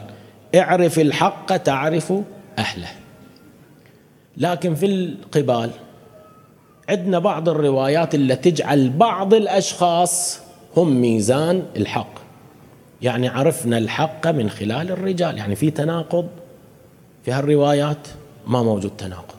اعرف 0.55 0.99
الحق 0.99 1.57
تعرف 1.57 2.13
أهله. 2.59 2.89
لكن 4.37 4.75
في 4.75 4.87
القبال 4.87 5.71
عندنا 6.89 7.19
بعض 7.19 7.49
الروايات 7.49 8.15
التي 8.15 8.51
تجعل 8.51 8.91
بعض 8.91 9.35
الأشخاص 9.35 10.41
هم 10.77 11.01
ميزان 11.01 11.63
الحق. 11.77 12.15
يعني 13.03 13.29
عرفنا 13.29 13.79
الحق 13.79 14.27
من 14.27 14.51
خلال 14.51 14.91
الرجال. 14.91 15.39
يعني 15.39 15.57
في 15.57 15.71
تناقض 15.71 16.29
في 17.25 17.33
هالروايات 17.33 18.09
ما 18.47 18.63
موجود 18.63 18.91
تناقض. 18.99 19.35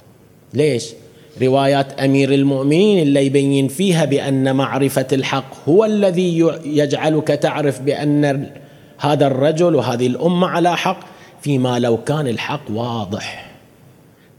ليش؟ 0.53 0.93
روايات 1.41 1.99
أمير 1.99 2.33
المؤمنين 2.33 2.99
اللي 2.99 3.25
يبين 3.25 3.67
فيها 3.67 4.05
بأن 4.05 4.55
معرفة 4.55 5.07
الحق 5.13 5.69
هو 5.69 5.85
الذي 5.85 6.39
يجعلك 6.65 7.27
تعرف 7.27 7.81
بأن 7.81 8.49
هذا 8.97 9.27
الرجل 9.27 9.75
وهذه 9.75 10.07
الأمة 10.07 10.47
على 10.47 10.77
حق 10.77 10.99
فيما 11.41 11.79
لو 11.79 11.97
كان 11.97 12.27
الحق 12.27 12.61
واضح. 12.69 13.51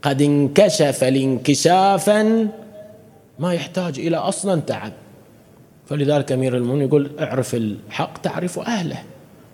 قد 0.02 0.22
انكشف 0.22 1.04
الانكشافا 1.04 2.48
ما 3.38 3.54
يحتاج 3.54 3.98
إلى 3.98 4.16
أصلا 4.16 4.60
تعب. 4.60 4.92
فلذلك 5.86 6.32
أمير 6.32 6.56
المؤمنين 6.56 6.86
يقول 6.88 7.10
اعرف 7.20 7.54
الحق 7.54 8.18
تعرف 8.18 8.58
أهله. 8.58 8.98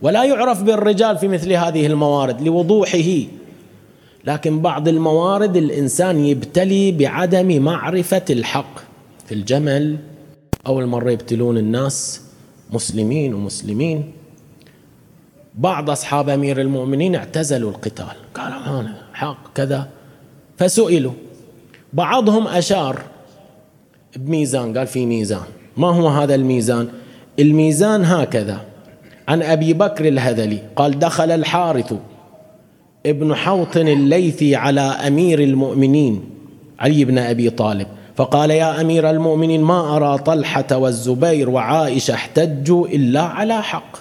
ولا 0.02 0.24
يعرف 0.24 0.62
بالرجال 0.62 1.18
في 1.18 1.28
مثل 1.28 1.52
هذه 1.52 1.86
الموارد 1.86 2.42
لوضوحه. 2.42 3.22
لكن 4.24 4.60
بعض 4.60 4.88
الموارد 4.88 5.56
الإنسان 5.56 6.24
يبتلي 6.24 6.92
بعدم 6.92 7.62
معرفة 7.62 8.24
الحق. 8.30 8.78
في 9.26 9.34
الجمل 9.34 9.96
أول 10.66 10.86
مرة 10.86 11.10
يبتلون 11.10 11.58
الناس 11.58 12.22
مسلمين 12.72 13.34
ومسلمين 13.34 14.12
بعض 15.54 15.90
أصحاب 15.90 16.28
أمير 16.28 16.60
المؤمنين 16.60 17.14
اعتزلوا 17.14 17.70
القتال. 17.70 18.16
قالوا 18.34 18.80
أنا 18.80 19.02
حق 19.12 19.52
كذا. 19.54 19.88
فسئلوا. 20.56 21.12
بعضهم 21.92 22.48
أشار 22.48 23.02
بميزان. 24.16 24.78
قال 24.78 24.86
في 24.86 25.06
ميزان. 25.06 25.46
ما 25.76 25.88
هو 25.88 26.08
هذا 26.08 26.34
الميزان؟ 26.34 26.88
الميزان 27.38 28.04
هكذا. 28.04 28.60
عن 29.28 29.42
أبي 29.42 29.72
بكر 29.72 30.08
الهذلي. 30.08 30.62
قال 30.76 30.98
دخل 30.98 31.30
الحارث 31.30 31.94
ابن 33.06 33.34
حوطن 33.34 33.88
الليثي 33.88 34.56
على 34.56 34.80
أمير 34.80 35.42
المؤمنين 35.42 36.24
علي 36.78 37.04
بن 37.04 37.18
أبي 37.18 37.50
طالب 37.50 37.86
فقال 38.16 38.50
يا 38.50 38.80
أمير 38.80 39.10
المؤمنين 39.10 39.62
ما 39.62 39.96
أرى 39.96 40.18
طلحة 40.18 40.66
والزبير 40.76 41.50
وعائشة 41.50 42.14
احتجوا 42.14 42.86
إلا 42.86 43.22
على 43.22 43.62
حق. 43.62 43.96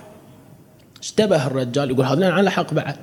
اشتبه 1.02 1.48
الرجال 1.48 1.92
يقول 1.92 2.06
هذا 2.06 2.32
على 2.32 2.52
حق 2.52 2.74
بعد. 2.74 2.96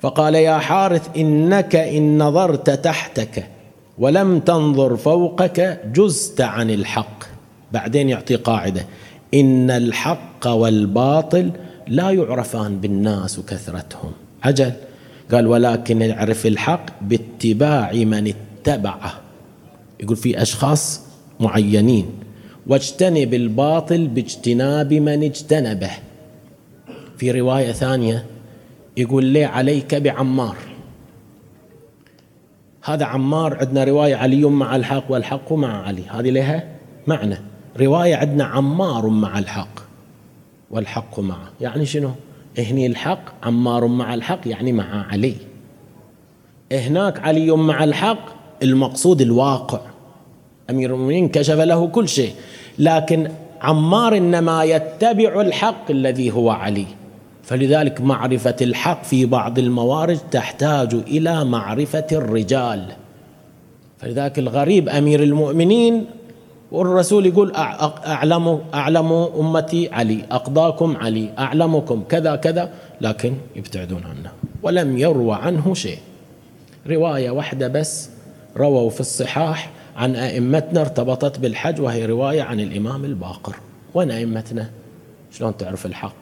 فقال 0.00 0.34
يا 0.34 0.58
حارث 0.58 1.08
إنك 1.16 1.76
إن 1.76 2.22
نظرت 2.22 2.70
تحتك 2.70 3.46
ولم 3.98 4.40
تنظر 4.40 4.96
فوقك 4.96 5.80
جزت 5.94 6.40
عن 6.40 6.70
الحق. 6.70 7.24
بعدين 7.72 8.08
يعطي 8.08 8.36
قاعدة 8.36 8.86
إن 9.34 9.70
الحق 9.70 10.46
والباطل 10.46 11.50
لا 11.88 12.10
يعرفان 12.10 12.80
بالناس 12.80 13.38
وكثرتهم 13.38 14.12
عجل 14.44 14.72
قال 15.32 15.46
ولكن 15.46 16.02
يعرف 16.02 16.46
الحق 16.46 16.86
باتباع 17.02 17.92
من 17.92 18.32
اتبعه. 18.34 19.20
يقول 20.00 20.16
في 20.16 20.42
أشخاص 20.42 21.00
معينين. 21.40 22.06
واجتنب 22.66 23.34
الباطل 23.34 24.08
باجتناب 24.08 24.94
من 24.94 25.22
اجتنبه. 25.22 25.90
في 27.18 27.30
رواية 27.30 27.72
ثانية 27.72 28.26
يقول 28.96 29.24
لي 29.24 29.44
عليك 29.44 29.94
بعمار؟ 29.94 30.56
هذا 32.84 33.04
عمار 33.04 33.58
عندنا 33.58 33.84
رواية 33.84 34.16
علي 34.16 34.44
مع 34.44 34.76
الحق 34.76 35.04
والحق 35.08 35.52
مع 35.52 35.86
علي. 35.86 36.02
هذه 36.08 36.30
لها 36.30 36.68
معنى. 37.06 37.36
رواية 37.80 38.16
عندنا 38.16 38.44
عمار 38.44 39.06
مع 39.06 39.38
الحق 39.38 39.80
والحق 40.70 41.20
معه. 41.20 41.48
يعني 41.60 41.86
شنو؟ 41.86 42.10
هني 42.58 42.86
الحق 42.86 43.46
عمار 43.46 43.86
مع 43.86 44.14
الحق 44.14 44.40
يعني 44.46 44.72
مع 44.72 45.06
علي. 45.12 45.34
هناك 46.72 47.18
علي 47.20 47.50
مع 47.50 47.84
الحق 47.84 48.26
المقصود 48.62 49.20
الواقع. 49.20 49.80
أمير 50.70 50.94
المؤمنين 50.94 51.28
كشف 51.28 51.58
له 51.58 51.86
كل 51.86 52.08
شيء 52.08 52.32
لكن 52.78 53.28
عمار 53.60 54.16
إنما 54.16 54.64
يتبع 54.64 55.40
الحق 55.40 55.90
الذي 55.90 56.30
هو 56.30 56.50
علي. 56.50 56.86
فلذلك 57.42 58.00
معرفة 58.00 58.56
الحق 58.60 59.04
في 59.04 59.26
بعض 59.26 59.58
الموارد 59.58 60.18
تحتاج 60.30 60.94
إلى 60.94 61.44
معرفة 61.44 62.06
الرجال. 62.12 62.92
فلذلك 63.98 64.38
الغريب 64.38 64.88
أمير 64.88 65.22
المؤمنين 65.22 66.06
والرسول 66.74 67.26
يقول 67.26 67.54
أعلم 67.54 68.60
أعلم 68.74 69.12
أمتي 69.12 69.88
علي 69.92 70.24
أقضاكم 70.30 70.96
علي 70.96 71.28
أعلمكم 71.38 72.04
كذا 72.08 72.36
كذا 72.36 72.70
لكن 73.00 73.34
يبتعدون 73.56 74.02
عنه 74.04 74.30
ولم 74.62 74.98
يروى 74.98 75.34
عنه 75.34 75.74
شيء. 75.74 75.98
رواية 76.86 77.30
واحدة 77.30 77.68
بس 77.68 78.10
رووا 78.56 78.90
في 78.90 79.00
الصحاح 79.00 79.70
عن 79.96 80.16
أئمتنا 80.16 80.80
ارتبطت 80.80 81.38
بالحج 81.38 81.80
وهي 81.80 82.06
رواية 82.06 82.42
عن 82.42 82.60
الإمام 82.60 83.04
الباقر. 83.04 83.56
وين 83.94 84.10
أئمتنا؟ 84.10 84.70
شلون 85.32 85.56
تعرف 85.56 85.86
الحق؟ 85.86 86.16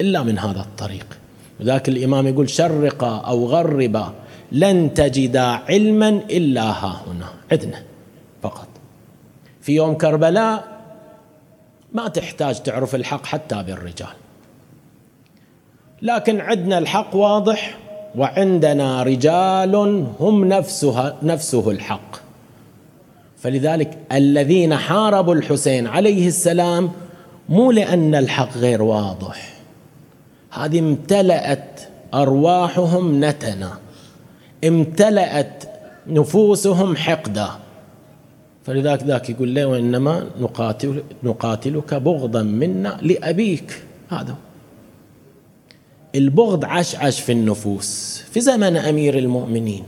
إلا 0.00 0.22
من 0.22 0.38
هذا 0.38 0.60
الطريق. 0.60 1.06
وذاك 1.60 1.88
الإمام 1.88 2.26
يقول 2.26 2.50
شرقا 2.50 3.18
أو 3.18 3.46
غربا 3.46 4.12
لن 4.52 4.94
تجدا 4.94 5.42
علما 5.42 6.08
إلا 6.08 6.62
ها 6.62 7.02
هنا. 7.06 7.26
عندنا 7.52 7.76
فقط 7.76 7.95
في 9.66 9.74
يوم 9.74 9.94
كربلاء 9.94 10.64
ما 11.92 12.08
تحتاج 12.08 12.62
تعرف 12.62 12.94
الحق 12.94 13.26
حتى 13.26 13.62
بالرجال. 13.62 14.08
لكن 16.02 16.40
عندنا 16.40 16.78
الحق 16.78 17.16
واضح 17.16 17.78
وعندنا 18.16 19.02
رجال 19.02 19.74
هم 20.20 20.44
نفسها 20.44 21.16
نفسه 21.22 21.70
الحق. 21.70 22.16
فلذلك 23.38 23.98
الذين 24.12 24.76
حاربوا 24.76 25.34
الحسين 25.34 25.86
عليه 25.86 26.28
السلام 26.28 26.90
مو 27.48 27.70
لأن 27.70 28.14
الحق 28.14 28.56
غير 28.56 28.82
واضح 28.82 29.52
هذه 30.50 30.78
امتلأت 30.78 31.80
أرواحهم 32.14 33.24
نتنا 33.24 33.78
امتلأت 34.64 35.64
نفوسهم 36.06 36.96
حقدا. 36.96 37.65
فلذلك 38.66 39.02
ذاك 39.02 39.30
يقول 39.30 39.54
له 39.54 39.66
وإنما 39.66 40.30
نقاتل 40.40 41.02
نقاتلك 41.22 41.94
بغضا 41.94 42.42
منا 42.42 42.98
لأبيك. 43.02 43.82
هذا 44.08 44.36
البغض 46.14 46.64
عشعش 46.64 47.20
في 47.20 47.32
النفوس. 47.32 48.22
في 48.30 48.40
زمن 48.40 48.76
أمير 48.76 49.18
المؤمنين. 49.18 49.84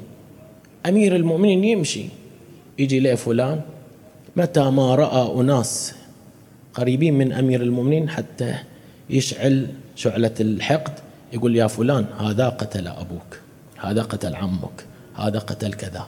أمير 0.86 1.16
المؤمنين 1.16 1.64
يمشي. 1.64 2.04
يجي 2.78 3.00
له 3.00 3.14
فلان 3.14 3.60
متى 4.36 4.70
ما 4.70 4.94
رأى 4.94 5.40
أناس 5.40 5.94
قريبين 6.74 7.18
من 7.18 7.32
أمير 7.32 7.62
المؤمنين 7.62 8.08
حتى 8.08 8.54
يشعل 9.10 9.66
شعلة 9.96 10.34
الحقد 10.40 10.92
يقول 11.32 11.56
يا 11.56 11.66
فلان 11.66 12.06
هذا 12.18 12.48
قتل 12.48 12.86
أبوك 12.88 13.40
هذا 13.76 14.02
قتل 14.02 14.34
عمك 14.34 14.86
هذا 15.16 15.38
قتل 15.38 15.72
كذا. 15.72 16.06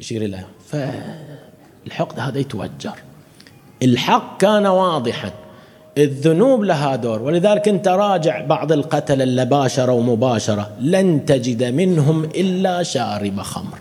يشير 0.00 0.24
إليه 0.24 0.48
فالحقد 0.70 2.20
هذا 2.20 2.38
يتوجر. 2.38 2.94
الحق 3.82 4.40
كان 4.40 4.66
واضحا. 4.66 5.30
الذنوب 5.98 6.64
لها 6.64 6.96
دور. 6.96 7.22
ولذلك 7.22 7.68
انت 7.68 7.88
راجع 7.88 8.44
بعض 8.44 8.72
القتل 8.72 9.22
اللي 9.22 9.44
باشروا 9.44 10.02
مباشره 10.02 10.70
لن 10.80 11.24
تجد 11.26 11.64
منهم 11.64 12.24
إلا 12.24 12.82
شارب 12.82 13.40
خمر. 13.40 13.78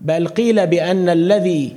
بل 0.00 0.28
قيل 0.28 0.66
بأن 0.66 1.08
الذي 1.08 1.76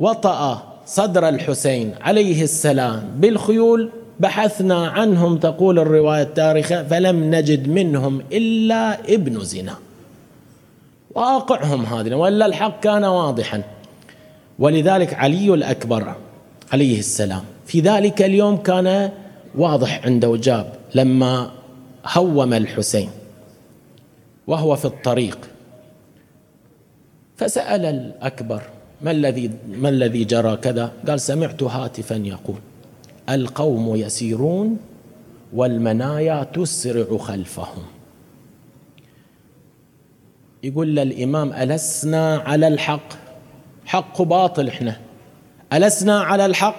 وطأ 0.00 0.62
صدر 0.86 1.28
الحسين 1.28 1.94
عليه 2.00 2.42
السلام 2.42 3.02
بالخيول 3.16 3.90
بحثنا 4.20 4.88
عنهم 4.88 5.38
تقول 5.38 5.78
الرواية 5.78 6.22
التاريخية 6.22 6.82
فلم 6.82 7.34
نجد 7.34 7.68
منهم 7.68 8.22
إلا 8.32 9.00
ابن 9.14 9.40
زنا. 9.40 9.74
واقعهم 11.14 11.86
هذه 11.86 12.14
وإلا 12.14 12.46
الحق 12.46 12.80
كان 12.80 13.04
واضحا. 13.04 13.62
ولذلك 14.58 15.14
علي 15.14 15.54
الأكبر 15.54 16.14
عليه 16.72 16.98
السلام 16.98 17.42
في 17.66 17.80
ذلك 17.80 18.22
اليوم 18.22 18.56
كان 18.56 19.10
واضح 19.54 20.04
عنده 20.04 20.36
جاب 20.36 20.72
لما 20.94 21.50
هوم 22.06 22.52
الحسين 22.52 23.10
وهو 24.46 24.76
في 24.76 24.84
الطريق. 24.84 25.38
فسأل 27.36 27.84
الأكبر 27.84 28.62
ما 29.02 29.10
الذي 29.10 29.50
ما 29.68 29.88
الذي 29.88 30.24
جرى 30.24 30.56
كذا؟ 30.56 30.92
قال 31.08 31.20
سمعت 31.20 31.62
هاتفا 31.62 32.14
يقول 32.14 32.56
القوم 33.30 33.96
يسيرون 33.96 34.76
والمنايا 35.52 36.44
تسرع 36.44 37.16
خلفهم. 37.16 37.82
يقول 40.64 40.96
للإمام 40.96 41.52
ألسنا 41.52 42.36
على 42.36 42.68
الحق؟ 42.68 43.08
حق 43.86 44.22
باطل 44.22 44.68
إحنا. 44.68 44.96
ألسنا 45.72 46.20
على 46.20 46.46
الحق؟ 46.46 46.78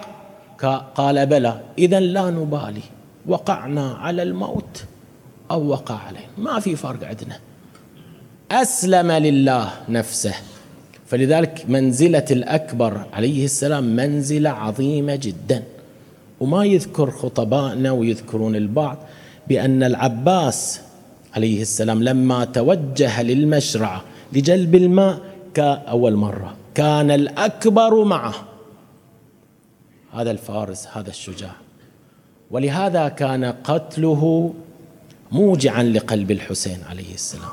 قال 0.94 1.26
بلى. 1.26 1.60
إذا 1.78 2.00
لا 2.00 2.30
نبالي. 2.30 2.80
وقعنا 3.26 3.94
على 3.94 4.22
الموت 4.22 4.84
أو 5.50 5.66
وقع 5.66 5.94
علينا 5.94 6.26
ما 6.38 6.60
في 6.60 6.76
فرق 6.76 7.04
عندنا. 7.04 7.38
أسلم 8.50 9.12
لله 9.12 9.72
نفسه. 9.88 10.34
فلذلك 11.06 11.64
منزلة 11.68 12.24
الأكبر 12.30 13.00
عليه 13.12 13.44
السلام 13.44 13.84
منزلة 13.84 14.50
عظيمة 14.50 15.16
جدا. 15.16 15.62
وما 16.40 16.64
يذكر 16.64 17.10
خطبائنا 17.10 17.90
ويذكرون 17.90 18.56
البعض 18.56 18.98
بأن 19.48 19.82
العباس 19.82 20.80
عليه 21.36 21.62
السلام 21.62 22.02
لما 22.02 22.44
توجه 22.44 23.22
للمشرعة 23.22 24.02
لجلب 24.32 24.74
الماء 24.74 25.20
كأول 25.54 26.16
مرة. 26.16 26.56
كان 26.74 27.10
الأكبر 27.10 28.04
معه. 28.04 28.34
هذا 30.12 30.30
الفارس 30.30 30.88
هذا 30.92 31.10
الشجاع. 31.10 31.54
ولهذا 32.50 33.08
كان 33.08 33.44
قتله 33.44 34.54
موجعا 35.32 35.82
لقلب 35.82 36.30
الحسين 36.30 36.78
عليه 36.90 37.14
السلام. 37.14 37.52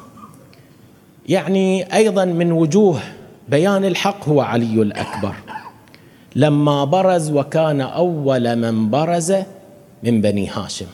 يعني 1.29 1.93
أيضا 1.93 2.25
من 2.25 2.51
وجوه 2.51 2.99
بيان 3.49 3.85
الحق 3.85 4.29
هو 4.29 4.41
علي 4.41 4.81
الأكبر. 4.81 5.35
لما 6.35 6.85
برز 6.85 7.31
وكان 7.31 7.81
أول 7.81 8.55
من 8.55 8.89
برز 8.89 9.33
من 10.03 10.21
بني 10.21 10.49
هاشم. 10.49 10.87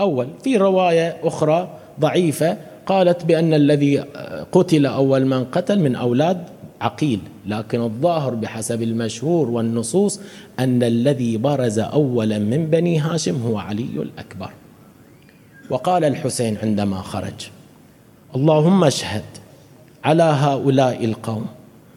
أول 0.00 0.28
في 0.44 0.56
رواية 0.56 1.16
أخرى 1.22 1.68
ضعيفة 2.00 2.56
قالت 2.86 3.24
بأن 3.24 3.54
الذي 3.54 3.98
قتل 4.52 4.86
أول 4.86 5.26
من 5.26 5.44
قتل 5.44 5.80
من 5.80 5.94
أولاد 5.94 6.38
عقيل 6.80 7.20
لكن 7.46 7.80
الظاهر 7.80 8.34
بحسب 8.34 8.82
المشهور 8.82 9.50
والنصوص 9.50 10.20
أن 10.58 10.82
الذي 10.82 11.36
برز 11.36 11.78
أولا 11.78 12.38
من 12.38 12.66
بني 12.66 12.98
هاشم 12.98 13.42
هو 13.42 13.58
علي 13.58 13.88
الأكبر. 13.96 14.50
وقال 15.70 16.04
الحسين 16.04 16.56
عندما 16.62 16.96
خرج 16.96 17.50
اللهم 18.36 18.84
اشهد 18.84 19.24
على 20.04 20.22
هؤلاء 20.22 21.04
القوم 21.04 21.46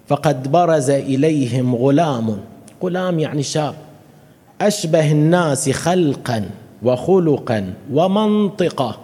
فقد 0.07 0.51
برز 0.51 0.89
إليهم 0.89 1.75
غلام. 1.75 2.37
غلام 2.83 3.19
يعني 3.19 3.43
شاب. 3.43 3.75
أشبه 4.61 5.11
الناس 5.11 5.69
خلقا. 5.69 6.49
وخلقا 6.83 7.73
ومنطقا. 7.91 8.95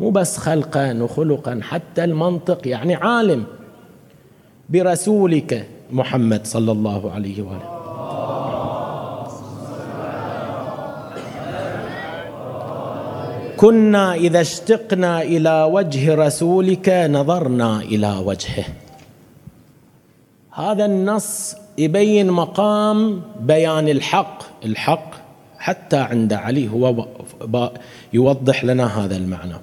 مو 0.00 0.10
بس 0.10 0.36
خلقا 0.36 1.02
وخلقا 1.02 1.60
حتى 1.62 2.04
المنطق 2.04 2.68
يعني 2.68 2.94
عالم. 2.94 3.44
برسولك 4.68 5.66
محمد 5.92 6.46
صلى 6.46 6.72
الله 6.72 7.10
عليه 7.10 7.42
وآله. 7.42 7.82
كنا 13.56 14.14
إذا 14.14 14.40
اشتقنا 14.40 15.22
إلى 15.22 15.68
وجه 15.72 16.14
رسولك 16.14 16.88
نظرنا 17.10 17.80
إلى 17.80 18.18
وجهه. 18.24 18.64
هذا 20.50 20.84
النص 20.84 21.56
يبين 21.78 22.30
مقام 22.30 23.22
بيان 23.40 23.88
الحق. 23.88 24.64
الحق 24.64 25.21
حتى 25.62 25.96
عند 25.96 26.32
علي 26.32 26.68
هو 26.68 27.06
يوضح 28.12 28.64
لنا 28.64 29.04
هذا 29.04 29.16
المعنى. 29.16 29.54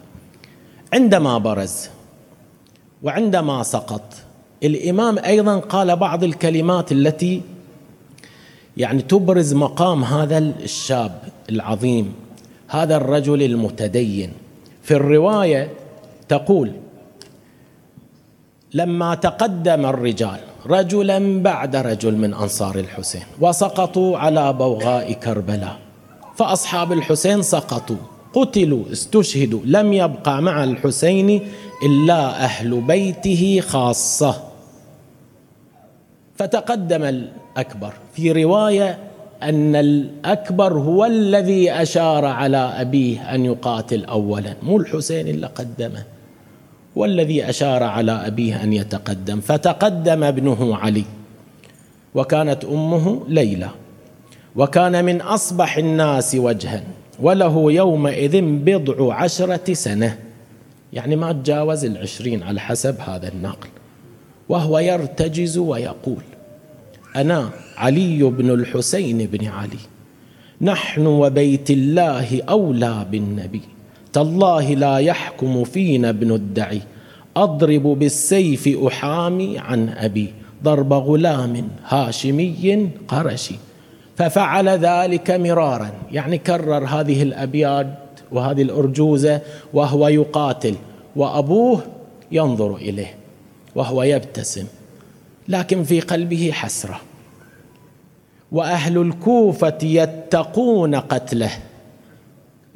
عندما 0.93 1.37
برز 1.37 1.89
وعندما 3.03 3.63
سقط 3.63 4.13
الإمام 4.63 5.19
أيضا 5.19 5.59
قال 5.59 5.95
بعض 5.95 6.23
الكلمات 6.23 6.91
التي 6.91 7.41
يعني 8.77 9.01
تبرز 9.01 9.53
مقام 9.53 10.03
هذا 10.03 10.37
الشاب 10.37 11.21
العظيم 11.49 12.13
هذا 12.67 12.95
الرجل 12.97 13.43
المتدين. 13.43 14.31
في 14.83 14.93
الرواية 14.93 15.69
تقول 16.29 16.71
لما 18.73 19.15
تقدم 19.15 19.85
الرجال 19.85 20.39
رجلا 20.65 21.43
بعد 21.43 21.75
رجل 21.75 22.15
من 22.15 22.33
أنصار 22.33 22.79
الحسين 22.79 23.23
وسقطوا 23.41 24.17
على 24.17 24.53
بوغاء 24.53 25.13
كربلاء. 25.13 25.88
فأصحاب 26.39 26.91
الحسين 26.91 27.41
سقطوا 27.41 27.95
قتلوا 28.33 28.91
استشهدوا 28.91 29.59
لم 29.65 29.93
يبقى 29.93 30.41
مع 30.41 30.63
الحسين 30.63 31.41
إلا 31.83 32.43
أهل 32.43 32.81
بيته 32.81 33.61
خاصة. 33.67 34.43
فتقدم 36.35 37.03
الأكبر 37.03 37.93
في 38.13 38.31
رواية 38.31 38.97
أن 39.43 39.75
الأكبر 39.75 40.73
هو 40.73 41.05
الذي 41.05 41.71
أشار 41.71 42.25
على 42.25 42.57
أبيه 42.57 43.35
أن 43.35 43.45
يقاتل 43.45 44.05
اولا. 44.05 44.53
مو 44.63 44.77
الحسين 44.77 45.27
اللي 45.27 45.47
قدمه 45.47 46.03
والذي 46.95 47.49
أشار 47.49 47.83
على 47.83 48.11
أبيه 48.11 48.63
أن 48.63 48.73
يتقدم. 48.73 49.39
فتقدم 49.39 50.23
ابنه 50.23 50.75
علي 50.75 51.05
وكانت 52.15 52.65
أمه 52.65 53.21
ليلى. 53.27 53.69
وكان 54.59 55.05
من 55.05 55.21
أصبح 55.21 55.77
الناس 55.77 56.35
وجها 56.35 56.83
وله 57.19 57.71
يومئذ 57.71 58.41
بضع 58.41 59.13
عشرة 59.13 59.73
سنة. 59.73 60.19
يعني 60.93 61.15
ما 61.15 61.31
تجاوز 61.31 61.85
العشرين 61.85 62.43
على 62.43 62.59
حسب 62.59 62.95
هذا 62.99 63.27
النقل. 63.27 63.67
وهو 64.49 64.79
يرتجز 64.79 65.57
ويقول 65.57 66.23
أنا 67.15 67.49
علي 67.77 68.23
بن 68.23 68.49
الحسين 68.49 69.17
بن 69.17 69.47
علي. 69.47 69.83
نحن 70.61 71.05
وبيت 71.05 71.71
الله 71.71 72.41
أولى 72.49 73.05
بالنبي. 73.11 73.61
تالله 74.13 74.73
لا 74.73 74.97
يحكم 74.97 75.63
فينا 75.63 76.09
ابن 76.09 76.31
الدعي. 76.31 76.81
أضرب 77.35 77.83
بالسيف 77.83 78.67
أحامي 78.87 79.59
عن 79.59 79.89
أبي. 79.89 80.33
ضرب 80.63 80.93
غلام 80.93 81.67
هاشمي 81.87 82.89
قرشي. 83.07 83.55
ففعل 84.19 84.69
ذلك 84.69 85.31
مرارا. 85.31 85.91
يعني 86.11 86.37
كرر 86.37 86.85
هذه 86.85 87.23
الابيات 87.23 87.87
وهذه 88.31 88.61
الأرجوزة 88.61 89.41
وهو 89.73 90.07
يقاتل 90.07 90.75
وأبوه 91.15 91.81
ينظر 92.31 92.75
إليه 92.75 93.15
وهو 93.75 94.03
يبتسم 94.03 94.65
لكن 95.47 95.83
في 95.83 95.99
قلبه 95.99 96.51
حسرة. 96.53 97.01
وأهل 98.51 98.97
الكوفة 98.97 99.77
يتقون 99.83 100.95
قتله 100.95 101.51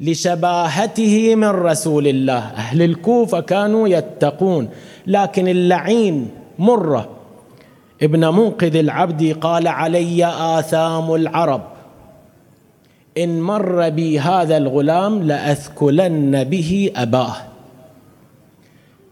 لشباهته 0.00 1.34
من 1.34 1.48
رسول 1.48 2.08
الله. 2.08 2.38
أهل 2.38 2.82
الكوفة 2.82 3.40
كانوا 3.40 3.88
يتقون 3.88 4.68
لكن 5.06 5.48
اللعين 5.48 6.30
مرة 6.58 7.13
ابن 8.02 8.28
منقذ 8.28 8.76
العبد 8.76 9.36
قال 9.40 9.68
علي 9.68 10.26
آثام 10.26 11.14
العرب. 11.14 11.62
إن 13.18 13.40
مر 13.40 13.88
بي 13.88 14.20
هذا 14.20 14.56
الغلام 14.56 15.22
لأثكلن 15.22 16.44
به 16.44 16.92
أباه. 16.96 17.36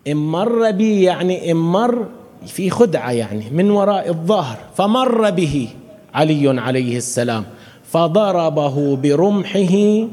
إن 0.09 0.16
مر 0.16 0.70
بي 0.70 1.03
يعني 1.03 1.51
إن 1.51 1.57
مر 1.57 2.07
في 2.47 2.70
خدعة 2.70 3.11
يعني 3.11 3.51
من 3.51 3.70
وراء 3.70 4.09
الظهر. 4.09 4.57
فمر 4.76 5.30
به 5.30 5.68
علي 6.14 6.61
عليه 6.61 6.97
السلام. 6.97 7.45
فضربه 7.85 8.97
برمحه 8.97 10.09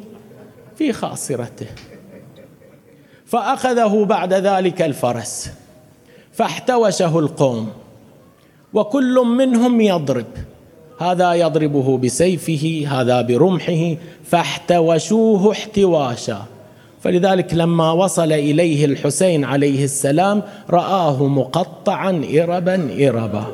في 0.75 0.93
خاصرته. 0.93 1.67
فأخذه 3.25 4.05
بعد 4.05 4.33
ذلك 4.33 4.81
الفرس. 4.81 5.51
فاحتوشه 6.31 7.19
القوم. 7.19 7.69
وكل 8.73 9.15
منهم 9.25 9.81
يضرب. 9.81 10.25
هذا 10.99 11.33
يضربه 11.33 11.97
بسيفه 11.97 12.87
هذا 12.87 13.21
برمحه 13.21 13.95
فاحتوشوه 14.23 15.51
احتواشا. 15.51 16.45
فلذلك 17.01 17.53
لما 17.53 17.91
وصل 17.91 18.31
إليه 18.31 18.85
الحسين 18.85 19.45
عليه 19.45 19.83
السلام 19.83 20.43
رآه 20.69 21.27
مقطعا 21.27 22.23
إربا 22.33 23.07
إربا. 23.07 23.45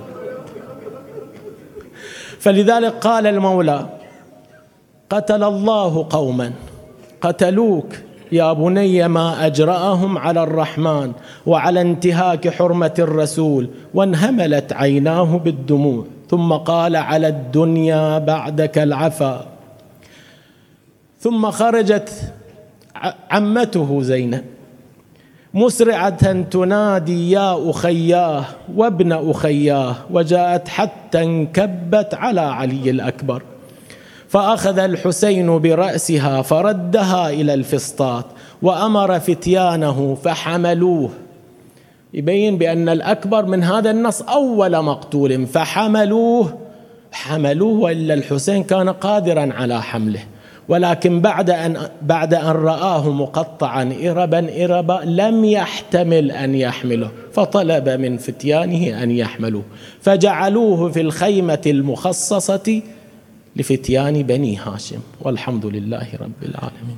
فلذلك 2.39 2.93
قال 2.93 3.27
المولى 3.27 3.89
قتل 5.09 5.43
الله 5.43 6.07
قوما 6.09 6.51
قتلوك 7.21 7.95
يا 8.31 8.53
بني 8.53 9.07
ما 9.07 9.45
أجرأهم 9.45 10.17
على 10.17 10.43
الرحمن 10.43 11.11
وعلى 11.45 11.81
انتهاك 11.81 12.49
حرمة 12.49 12.93
الرسول 12.99 13.69
وانهملت 13.93 14.73
عيناه 14.73 15.37
بالدموع 15.37 16.05
ثم 16.29 16.53
قال 16.53 16.95
على 16.95 17.27
الدنيا 17.27 18.17
بعدك 18.17 18.77
العفا. 18.77 19.45
ثم 21.19 21.51
خرجت 21.51 22.33
عمته 23.31 24.01
زينب. 24.01 24.43
مسرعة 25.53 26.41
تنادي 26.41 27.31
يا 27.31 27.69
أخياه 27.69 28.45
وابن 28.75 29.11
أخياه 29.11 29.95
وجاءت 30.11 30.67
حتى 30.67 31.23
انكبت 31.23 32.13
على 32.13 32.41
علي 32.41 32.89
الأكبر. 32.89 33.41
فأخذ 34.27 34.79
الحسين 34.79 35.59
برأسها 35.59 36.41
فردها 36.41 37.29
إلى 37.29 37.53
الفسطاط 37.53 38.25
وأمر 38.61 39.19
فتيانه 39.19 40.17
فحملوه. 40.23 41.09
يبين 42.13 42.57
بأن 42.57 42.89
الأكبر 42.89 43.45
من 43.45 43.63
هذا 43.63 43.91
النص 43.91 44.21
أول 44.21 44.83
مقتول 44.83 45.47
فحملوه. 45.47 46.57
حملوه 47.11 47.79
وإلا 47.79 48.13
الحسين 48.13 48.63
كان 48.63 48.89
قادرا 48.89 49.53
على 49.53 49.81
حمله. 49.81 50.19
ولكن 50.69 51.21
بعد 51.21 51.49
أن 51.49 51.77
بعد 52.01 52.33
أن 52.33 52.51
رآه 52.51 53.09
مقطعا 53.09 53.95
إربا 54.03 54.65
إربا 54.65 55.01
لم 55.05 55.45
يحتمل 55.45 56.31
أن 56.31 56.55
يحمله. 56.55 57.09
فطلب 57.33 57.89
من 57.89 58.17
فتيانه 58.17 59.03
أن 59.03 59.11
يحملوه. 59.11 59.63
فجعلوه 60.01 60.91
في 60.91 61.01
الخيمة 61.01 61.61
المخصصة 61.65 62.81
لفتيان 63.55 64.23
بني 64.23 64.57
هاشم 64.57 64.99
والحمد 65.21 65.65
لله 65.65 66.07
رب 66.21 66.43
العالمين. 66.43 66.97